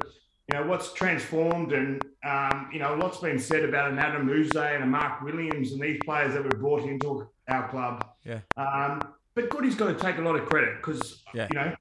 you 0.52 0.58
know, 0.58 0.66
what's 0.66 0.92
transformed 0.92 1.72
and 1.72 2.04
um, 2.24 2.68
you 2.72 2.78
know, 2.78 2.94
a 2.94 2.96
lot's 2.96 3.18
been 3.18 3.38
said 3.38 3.64
about 3.64 3.90
an 3.90 3.96
Adem 3.98 4.28
Yze 4.30 4.54
and 4.74 4.84
a 4.84 4.86
Mark 4.86 5.22
Williams 5.22 5.72
and 5.72 5.80
these 5.82 5.98
players 6.04 6.34
that 6.34 6.44
were 6.44 6.50
brought 6.50 6.82
into 6.84 7.26
our 7.48 7.68
club. 7.68 8.06
Yeah. 8.24 8.40
Um, 8.56 9.00
but 9.34 9.48
Goody's 9.50 9.74
got 9.74 9.88
to 9.88 9.94
take 9.94 10.18
a 10.18 10.22
lot 10.22 10.36
of 10.36 10.46
credit 10.48 10.76
because, 10.76 11.22
Yeah. 11.34 11.48
you 11.50 11.56
know, 11.58 11.74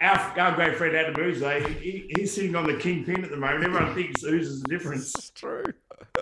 our, 0.00 0.38
our 0.38 0.54
great 0.54 0.76
friend 0.76 0.94
Adem 0.94 1.18
Yze, 1.18 1.80
he, 1.80 2.10
he's 2.16 2.32
sitting 2.32 2.54
on 2.54 2.64
the 2.64 2.76
kingpin 2.76 3.24
at 3.24 3.30
the 3.30 3.36
moment. 3.36 3.64
Everyone 3.64 3.94
thinks 3.94 4.22
Uze 4.22 4.40
is 4.40 4.62
the 4.62 4.68
difference. 4.68 5.14
It's 5.14 5.30
true. 5.30 5.64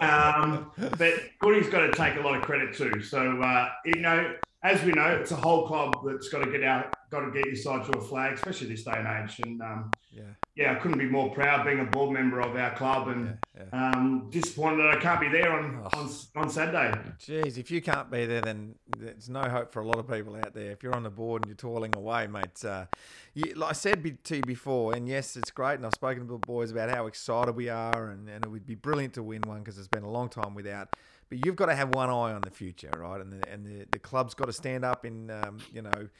Um, 0.01 0.70
but 0.98 1.14
Goody's 1.40 1.68
got 1.68 1.87
to 1.87 1.92
take 1.92 2.16
a 2.16 2.20
lot 2.20 2.37
of 2.37 2.42
credit 2.42 2.75
too. 2.75 3.03
So, 3.03 3.40
uh, 3.42 3.68
you 3.85 4.01
know, 4.01 4.35
as 4.62 4.83
we 4.85 4.92
know, 4.92 5.09
it's 5.09 5.33
a 5.33 5.37
whole 5.37 5.66
club 5.66 5.92
that's 6.07 6.29
got 6.29 6.44
to 6.44 6.51
get 6.51 6.62
out, 6.62 6.94
got 7.11 7.20
to 7.20 7.31
get 7.33 7.46
your 7.46 7.57
side 7.57 7.85
to 7.90 7.98
a 7.98 8.01
flag, 8.01 8.35
especially 8.35 8.68
this 8.68 8.85
day 8.85 8.92
and 8.94 9.09
age. 9.29 9.40
And 9.44 9.61
um, 9.61 9.90
Yeah. 10.12 10.22
yeah, 10.55 10.72
I 10.72 10.75
couldn't 10.77 10.98
be 10.98 11.07
more 11.09 11.31
proud 11.35 11.64
being 11.64 11.81
a 11.81 11.85
board 11.85 12.12
member 12.12 12.40
of 12.40 12.55
our 12.55 12.72
club 12.77 13.09
and 13.09 13.38
Yeah. 13.57 13.64
yeah. 13.72 13.92
um, 13.96 14.29
disappointed 14.31 14.79
that 14.85 14.96
I 14.98 15.01
can't 15.01 15.20
be 15.20 15.29
there 15.29 15.51
on, 15.53 15.83
Oh. 15.92 15.98
on, 15.98 16.11
on 16.37 16.48
Saturday. 16.48 16.96
Jeez, 17.18 17.59
if 17.59 17.72
you 17.72 17.83
can't 17.83 18.09
be 18.09 18.25
there, 18.25 18.40
then 18.40 18.77
there's 18.96 19.29
no 19.29 19.42
hope 19.48 19.72
for 19.72 19.81
a 19.81 19.87
lot 19.87 19.98
of 19.98 20.07
people 20.09 20.37
out 20.37 20.55
there. 20.55 20.70
If 20.70 20.85
you're 20.85 20.94
on 20.94 21.03
the 21.03 21.11
board 21.11 21.42
and 21.42 21.48
you're 21.48 21.57
toiling 21.57 21.96
away, 21.96 22.29
mate, 22.29 22.64
uh, 22.64 22.87
you, 23.35 23.55
like 23.55 23.70
I 23.70 23.72
said 23.72 24.22
to 24.25 24.37
you 24.37 24.42
before, 24.42 24.94
and 24.94 25.09
yes, 25.09 25.37
it's 25.37 25.51
great, 25.51 25.75
and 25.75 25.87
I've 25.87 25.94
spoken 25.94 26.27
to 26.29 26.33
the 26.35 26.38
boys 26.46 26.70
about 26.70 26.88
how 26.88 27.07
excited 27.07 27.57
we 27.57 27.68
are, 27.68 28.11
and, 28.11 28.29
and 28.29 28.44
it 28.44 28.48
would 28.48 28.66
be 28.66 28.77
brilliant 28.77 29.14
to 29.14 29.25
win 29.25 29.42
one 29.42 29.59
because 29.59 29.77
it's 29.77 29.88
been 29.88 30.05
a 30.05 30.11
long 30.11 30.29
time 30.29 30.55
without. 30.55 30.94
But 31.33 31.47
you've 31.47 31.57
got 31.57 31.66
to 31.66 31.75
have 31.75 31.88
one 31.88 32.11
eye 32.11 32.35
on 32.35 32.42
the 32.42 32.51
future, 32.51 32.90
right? 32.95 33.18
And 33.18 33.33
the, 33.33 33.49
and 33.51 33.64
the, 33.64 33.87
the 33.90 33.99
club's 33.99 34.35
got 34.35 34.49
to 34.49 34.53
stand 34.53 34.85
up 34.85 35.07
in, 35.07 35.31
um, 35.31 35.61
you 35.73 35.81
know, 35.81 36.11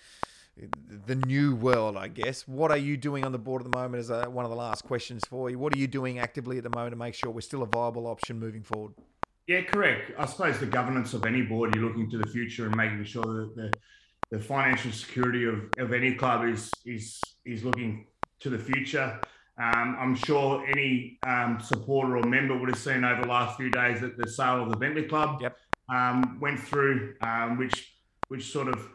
the 1.07 1.14
new 1.14 1.55
world, 1.55 1.98
I 1.98 2.09
guess. 2.09 2.48
What 2.48 2.70
are 2.70 2.79
you 2.79 2.96
doing 2.96 3.22
on 3.27 3.31
the 3.31 3.38
board 3.38 3.61
at 3.61 3.70
the 3.70 3.77
moment? 3.77 4.01
Is 4.01 4.11
uh, 4.11 4.25
one 4.29 4.46
of 4.46 4.51
the 4.51 4.57
last 4.57 4.85
questions 4.85 5.22
for 5.29 5.51
you. 5.51 5.59
What 5.59 5.75
are 5.75 5.79
you 5.79 5.87
doing 5.87 6.18
actively 6.18 6.57
at 6.57 6.64
the 6.64 6.70
moment 6.70 6.92
to 6.92 6.96
make 6.96 7.12
sure 7.12 7.31
we're 7.31 7.42
still 7.42 7.62
a 7.62 7.66
viable 7.66 8.07
option 8.07 8.38
moving 8.38 8.62
forward? 8.62 8.94
Yeah, 9.46 9.61
correct. 9.61 10.12
I 10.18 10.25
suppose 10.25 10.59
the 10.59 10.64
governance 10.64 11.12
of 11.12 11.27
any 11.27 11.42
board, 11.42 11.75
you're 11.75 11.85
looking 11.85 12.09
to 12.09 12.16
the 12.16 12.29
future 12.29 12.64
and 12.64 12.75
making 12.75 13.05
sure 13.05 13.22
that 13.22 13.53
the, 13.55 13.70
the 14.31 14.42
financial 14.42 14.92
security 14.92 15.44
of, 15.44 15.68
of 15.77 15.92
any 15.92 16.14
club 16.14 16.48
is 16.48 16.70
is 16.87 17.20
is 17.44 17.64
looking 17.64 18.07
to 18.40 18.48
the 18.48 18.59
future. 18.59 19.20
Um, 19.58 19.96
I'm 20.00 20.14
sure 20.14 20.64
any 20.66 21.18
um, 21.26 21.58
supporter 21.60 22.16
or 22.16 22.22
member 22.24 22.56
would 22.56 22.70
have 22.70 22.78
seen 22.78 23.04
over 23.04 23.22
the 23.22 23.28
last 23.28 23.56
few 23.58 23.70
days 23.70 24.00
that 24.00 24.16
the 24.16 24.28
sale 24.28 24.62
of 24.62 24.70
the 24.70 24.76
Bentley 24.76 25.04
Club 25.04 25.40
Yep. 25.42 25.56
um, 25.92 26.38
went 26.40 26.58
through, 26.58 27.14
um, 27.20 27.58
which 27.58 27.94
which 28.28 28.50
sort 28.50 28.68
of 28.68 28.88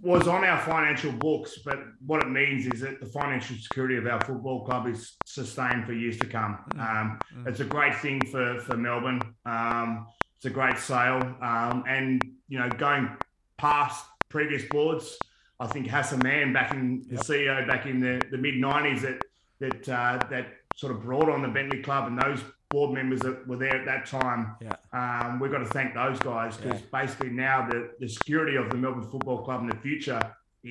was 0.00 0.26
on 0.26 0.42
our 0.42 0.58
financial 0.60 1.12
books. 1.12 1.58
But 1.64 1.80
what 2.06 2.22
it 2.22 2.30
means 2.30 2.66
is 2.66 2.80
that 2.80 2.98
the 3.00 3.06
financial 3.06 3.56
security 3.56 3.96
of 3.96 4.06
our 4.06 4.20
football 4.24 4.64
club 4.64 4.86
is 4.86 5.16
sustained 5.26 5.84
for 5.84 5.92
years 5.92 6.18
to 6.20 6.26
come. 6.26 6.58
Um, 6.78 7.18
Mm. 7.36 7.46
it's 7.48 7.60
a 7.60 7.64
great 7.66 7.94
thing 7.96 8.24
for 8.24 8.58
for 8.60 8.76
Melbourne. 8.78 9.20
Um, 9.44 10.06
it's 10.36 10.46
a 10.46 10.50
great 10.50 10.78
sale, 10.78 11.20
um, 11.42 11.84
and 11.86 12.22
you 12.48 12.58
know, 12.58 12.70
going 12.70 13.10
past 13.58 14.06
previous 14.30 14.64
boards, 14.64 15.18
I 15.60 15.66
think 15.66 15.86
Hassa 15.88 16.22
Mann 16.22 16.54
back 16.54 16.72
in 16.72 17.02
the 17.10 17.16
CEO 17.16 17.66
back 17.66 17.84
in 17.84 18.00
the, 18.00 18.22
the 18.30 18.38
mid 18.38 18.54
'90s 18.54 19.02
that 19.02 19.20
that 19.60 19.88
uh, 19.88 20.18
that 20.30 20.46
sort 20.76 20.92
of 20.94 21.02
brought 21.02 21.28
on 21.28 21.42
the 21.42 21.48
Bentley 21.48 21.82
Club 21.82 22.06
and 22.08 22.20
those 22.20 22.40
board 22.70 22.92
members 22.92 23.20
that 23.20 23.46
were 23.46 23.56
there 23.56 23.76
at 23.76 23.84
that 23.84 24.06
time. 24.06 24.54
Yeah. 24.62 24.76
Um, 24.92 25.40
we've 25.40 25.50
got 25.50 25.58
to 25.58 25.66
thank 25.66 25.94
those 25.94 26.18
guys 26.20 26.56
because 26.56 26.80
basically 26.82 27.30
now 27.30 27.68
the, 27.68 27.90
the 27.98 28.08
security 28.08 28.56
of 28.56 28.70
the 28.70 28.76
Melbourne 28.76 29.02
Football 29.10 29.42
Club 29.42 29.62
in 29.62 29.68
the 29.68 29.76
future 29.76 30.20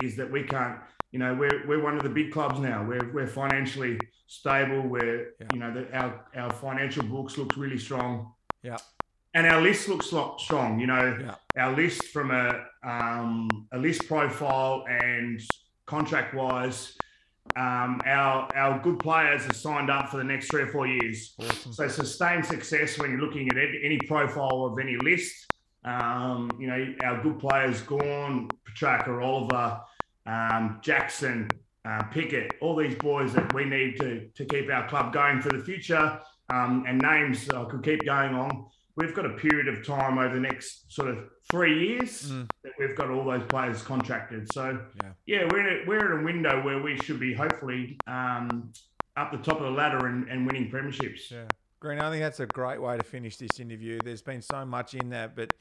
is 0.01 0.15
that 0.15 0.31
we 0.31 0.43
can't, 0.43 0.79
you 1.11 1.19
know, 1.19 1.33
we're, 1.35 1.67
we're 1.67 1.83
one 1.83 1.97
of 1.97 2.03
the 2.03 2.09
big 2.09 2.31
clubs 2.31 2.59
now. 2.59 2.85
We're, 2.85 3.11
we're 3.11 3.27
financially 3.27 3.99
stable. 4.27 4.81
We're, 4.81 5.33
Yeah. 5.41 5.47
you 5.53 5.59
know, 5.59 5.73
the, 5.73 5.93
our, 5.93 6.25
our 6.37 6.53
financial 6.53 7.03
books 7.03 7.37
look 7.37 7.57
really 7.57 7.77
strong. 7.77 8.31
Yeah. 8.63 8.77
And 9.33 9.45
our 9.45 9.61
list 9.61 9.89
looks 9.89 10.13
lo- 10.13 10.37
strong. 10.39 10.79
You 10.79 10.87
know, 10.87 11.17
Yeah. 11.19 11.35
our 11.63 11.75
list 11.75 12.05
from 12.05 12.31
a, 12.31 12.63
um, 12.83 13.67
a 13.73 13.77
list 13.77 14.07
profile 14.07 14.85
and 14.89 15.41
contract 15.85 16.33
wise, 16.33 16.95
um, 17.55 18.01
our, 18.05 18.47
our 18.55 18.79
good 18.79 18.99
players 18.99 19.45
are 19.47 19.53
signed 19.53 19.89
up 19.89 20.09
for 20.09 20.17
the 20.17 20.23
next 20.23 20.49
three 20.49 20.63
or 20.63 20.67
four 20.67 20.87
years. 20.87 21.35
Awesome. 21.39 21.73
So 21.73 21.87
sustained 21.87 22.45
success 22.45 22.97
when 22.97 23.11
you're 23.11 23.21
looking 23.21 23.49
at 23.49 23.57
any 23.57 23.99
profile 24.07 24.65
of 24.65 24.79
any 24.79 24.97
list. 24.97 25.33
Um, 25.83 26.51
you 26.59 26.67
know, 26.67 26.93
our 27.03 27.21
good 27.23 27.39
players, 27.39 27.81
Gawn, 27.81 28.49
Petracca, 28.65 29.23
Oliver, 29.23 29.81
um, 30.25 30.79
Jackson, 30.81 31.49
uh, 31.85 32.03
Pickett, 32.03 32.53
all 32.61 32.75
these 32.75 32.95
boys 32.95 33.33
that 33.33 33.53
we 33.53 33.65
need 33.65 33.99
to, 33.99 34.27
to 34.35 34.45
keep 34.45 34.69
our 34.69 34.87
club 34.87 35.13
going 35.13 35.41
for 35.41 35.49
the 35.49 35.63
future. 35.63 36.19
Um, 36.51 36.83
and 36.87 36.99
names 37.01 37.49
I 37.49 37.65
could 37.65 37.83
keep 37.83 38.05
going 38.05 38.33
on. 38.33 38.65
We've 38.99 39.13
got 39.15 39.25
a 39.25 39.29
period 39.29 39.69
of 39.69 39.85
time 39.85 40.17
over 40.17 40.33
the 40.33 40.41
next 40.41 40.91
sort 40.93 41.07
of 41.07 41.19
three 41.49 41.87
years 41.87 42.29
Mm. 42.31 42.49
that 42.63 42.73
we've 42.77 42.95
got 42.97 43.09
all 43.09 43.23
those 43.23 43.43
players 43.47 43.81
contracted. 43.81 44.51
So 44.51 44.77
Yeah. 45.01 45.11
yeah, 45.25 45.47
we're 45.49 45.65
in 45.65 45.83
a, 45.83 45.87
we're 45.87 46.13
in 46.13 46.19
a 46.19 46.23
window 46.25 46.61
where 46.61 46.81
we 46.81 46.97
should 46.97 47.19
be 47.19 47.33
hopefully 47.33 47.97
um, 48.07 48.73
up 49.15 49.31
the 49.31 49.37
top 49.37 49.57
of 49.57 49.63
the 49.63 49.71
ladder 49.71 50.05
and, 50.07 50.27
and 50.27 50.45
winning 50.45 50.69
premierships. 50.69 51.31
Yeah. 51.31 51.45
Green, 51.79 51.97
I 51.99 52.09
think 52.11 52.21
that's 52.21 52.41
a 52.41 52.45
great 52.45 52.81
way 52.81 52.97
to 52.97 53.03
finish 53.03 53.37
this 53.37 53.57
interview. 53.57 53.99
There's 54.03 54.21
been 54.21 54.41
so 54.41 54.65
much 54.65 54.93
in 54.93 55.11
that, 55.11 55.33
but 55.33 55.53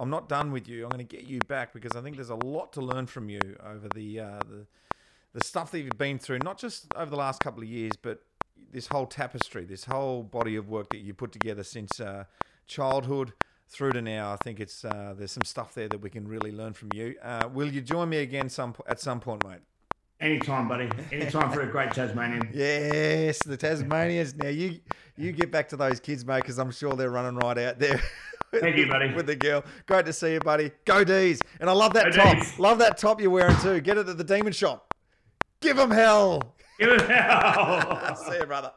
I'm 0.00 0.10
not 0.10 0.28
done 0.28 0.50
with 0.50 0.66
you. 0.68 0.82
I'm 0.82 0.90
going 0.90 1.06
to 1.06 1.16
get 1.16 1.28
you 1.28 1.38
back 1.46 1.72
because 1.72 1.92
I 1.94 2.00
think 2.00 2.16
there's 2.16 2.30
a 2.30 2.34
lot 2.34 2.72
to 2.72 2.80
learn 2.80 3.06
from 3.06 3.28
you 3.30 3.40
over 3.64 3.88
the 3.94 4.18
uh, 4.20 4.40
the 4.48 4.66
the 5.32 5.44
stuff 5.44 5.70
that 5.70 5.78
you've 5.78 5.96
been 5.96 6.18
through, 6.18 6.40
not 6.40 6.58
just 6.58 6.92
over 6.96 7.08
the 7.08 7.16
last 7.16 7.38
couple 7.40 7.62
of 7.62 7.68
years, 7.68 7.92
but 8.02 8.20
this 8.72 8.88
whole 8.88 9.06
tapestry, 9.06 9.64
this 9.64 9.84
whole 9.84 10.24
body 10.24 10.56
of 10.56 10.68
work 10.68 10.90
that 10.90 10.98
you 10.98 11.14
put 11.14 11.30
together 11.30 11.62
since 11.62 12.00
uh, 12.00 12.24
childhood 12.66 13.32
through 13.68 13.92
to 13.92 14.02
now. 14.02 14.32
I 14.32 14.36
think 14.36 14.60
it's 14.60 14.84
uh, 14.84 15.14
there's 15.16 15.32
some 15.32 15.44
stuff 15.44 15.74
there 15.74 15.88
that 15.88 15.98
we 16.00 16.10
can 16.10 16.26
really 16.26 16.52
learn 16.52 16.72
from 16.72 16.88
you. 16.94 17.14
Uh, 17.22 17.48
will 17.52 17.70
you 17.70 17.80
join 17.80 18.08
me 18.08 18.18
again 18.18 18.48
some 18.48 18.74
at 18.88 19.00
some 19.00 19.20
point, 19.20 19.44
mate? 19.46 19.60
Anytime, 20.20 20.68
buddy. 20.68 20.90
Anytime 21.12 21.50
for 21.50 21.62
a 21.62 21.66
great 21.66 21.92
Tasmanian. 21.92 22.50
Yes, 22.54 23.38
the 23.44 23.56
Tasmanians. 23.56 24.34
Now 24.36 24.48
you 24.48 24.80
you 25.16 25.32
get 25.32 25.50
back 25.50 25.68
to 25.70 25.76
those 25.76 25.98
kids, 26.00 26.26
mate, 26.26 26.42
because 26.42 26.58
I'm 26.58 26.70
sure 26.70 26.94
they're 26.94 27.10
running 27.10 27.36
right 27.38 27.56
out 27.58 27.78
there. 27.78 27.94
with- 28.52 28.60
Thank 28.60 28.76
you, 28.76 28.88
buddy. 28.88 29.14
With 29.14 29.26
the 29.26 29.36
girl. 29.36 29.62
Great 29.86 30.06
to 30.06 30.12
see 30.12 30.32
you, 30.32 30.40
buddy. 30.40 30.72
Go 30.84 31.04
D's. 31.04 31.40
And 31.60 31.70
I 31.70 31.72
love 31.72 31.94
that 31.94 32.06
Go 32.06 32.22
top. 32.22 32.36
D's. 32.36 32.58
Love 32.58 32.78
that 32.78 32.98
top 32.98 33.20
you're 33.20 33.30
wearing 33.30 33.56
too. 33.58 33.80
Get 33.80 33.96
it 33.96 34.08
at 34.08 34.18
the 34.18 34.24
demon 34.24 34.52
shop. 34.52 34.92
Give 35.60 35.76
them 35.76 35.90
hell. 35.92 36.56
Give 36.78 36.88
it 36.90 37.02
hell. 37.02 38.16
see 38.28 38.36
you, 38.38 38.46
brother. 38.46 38.72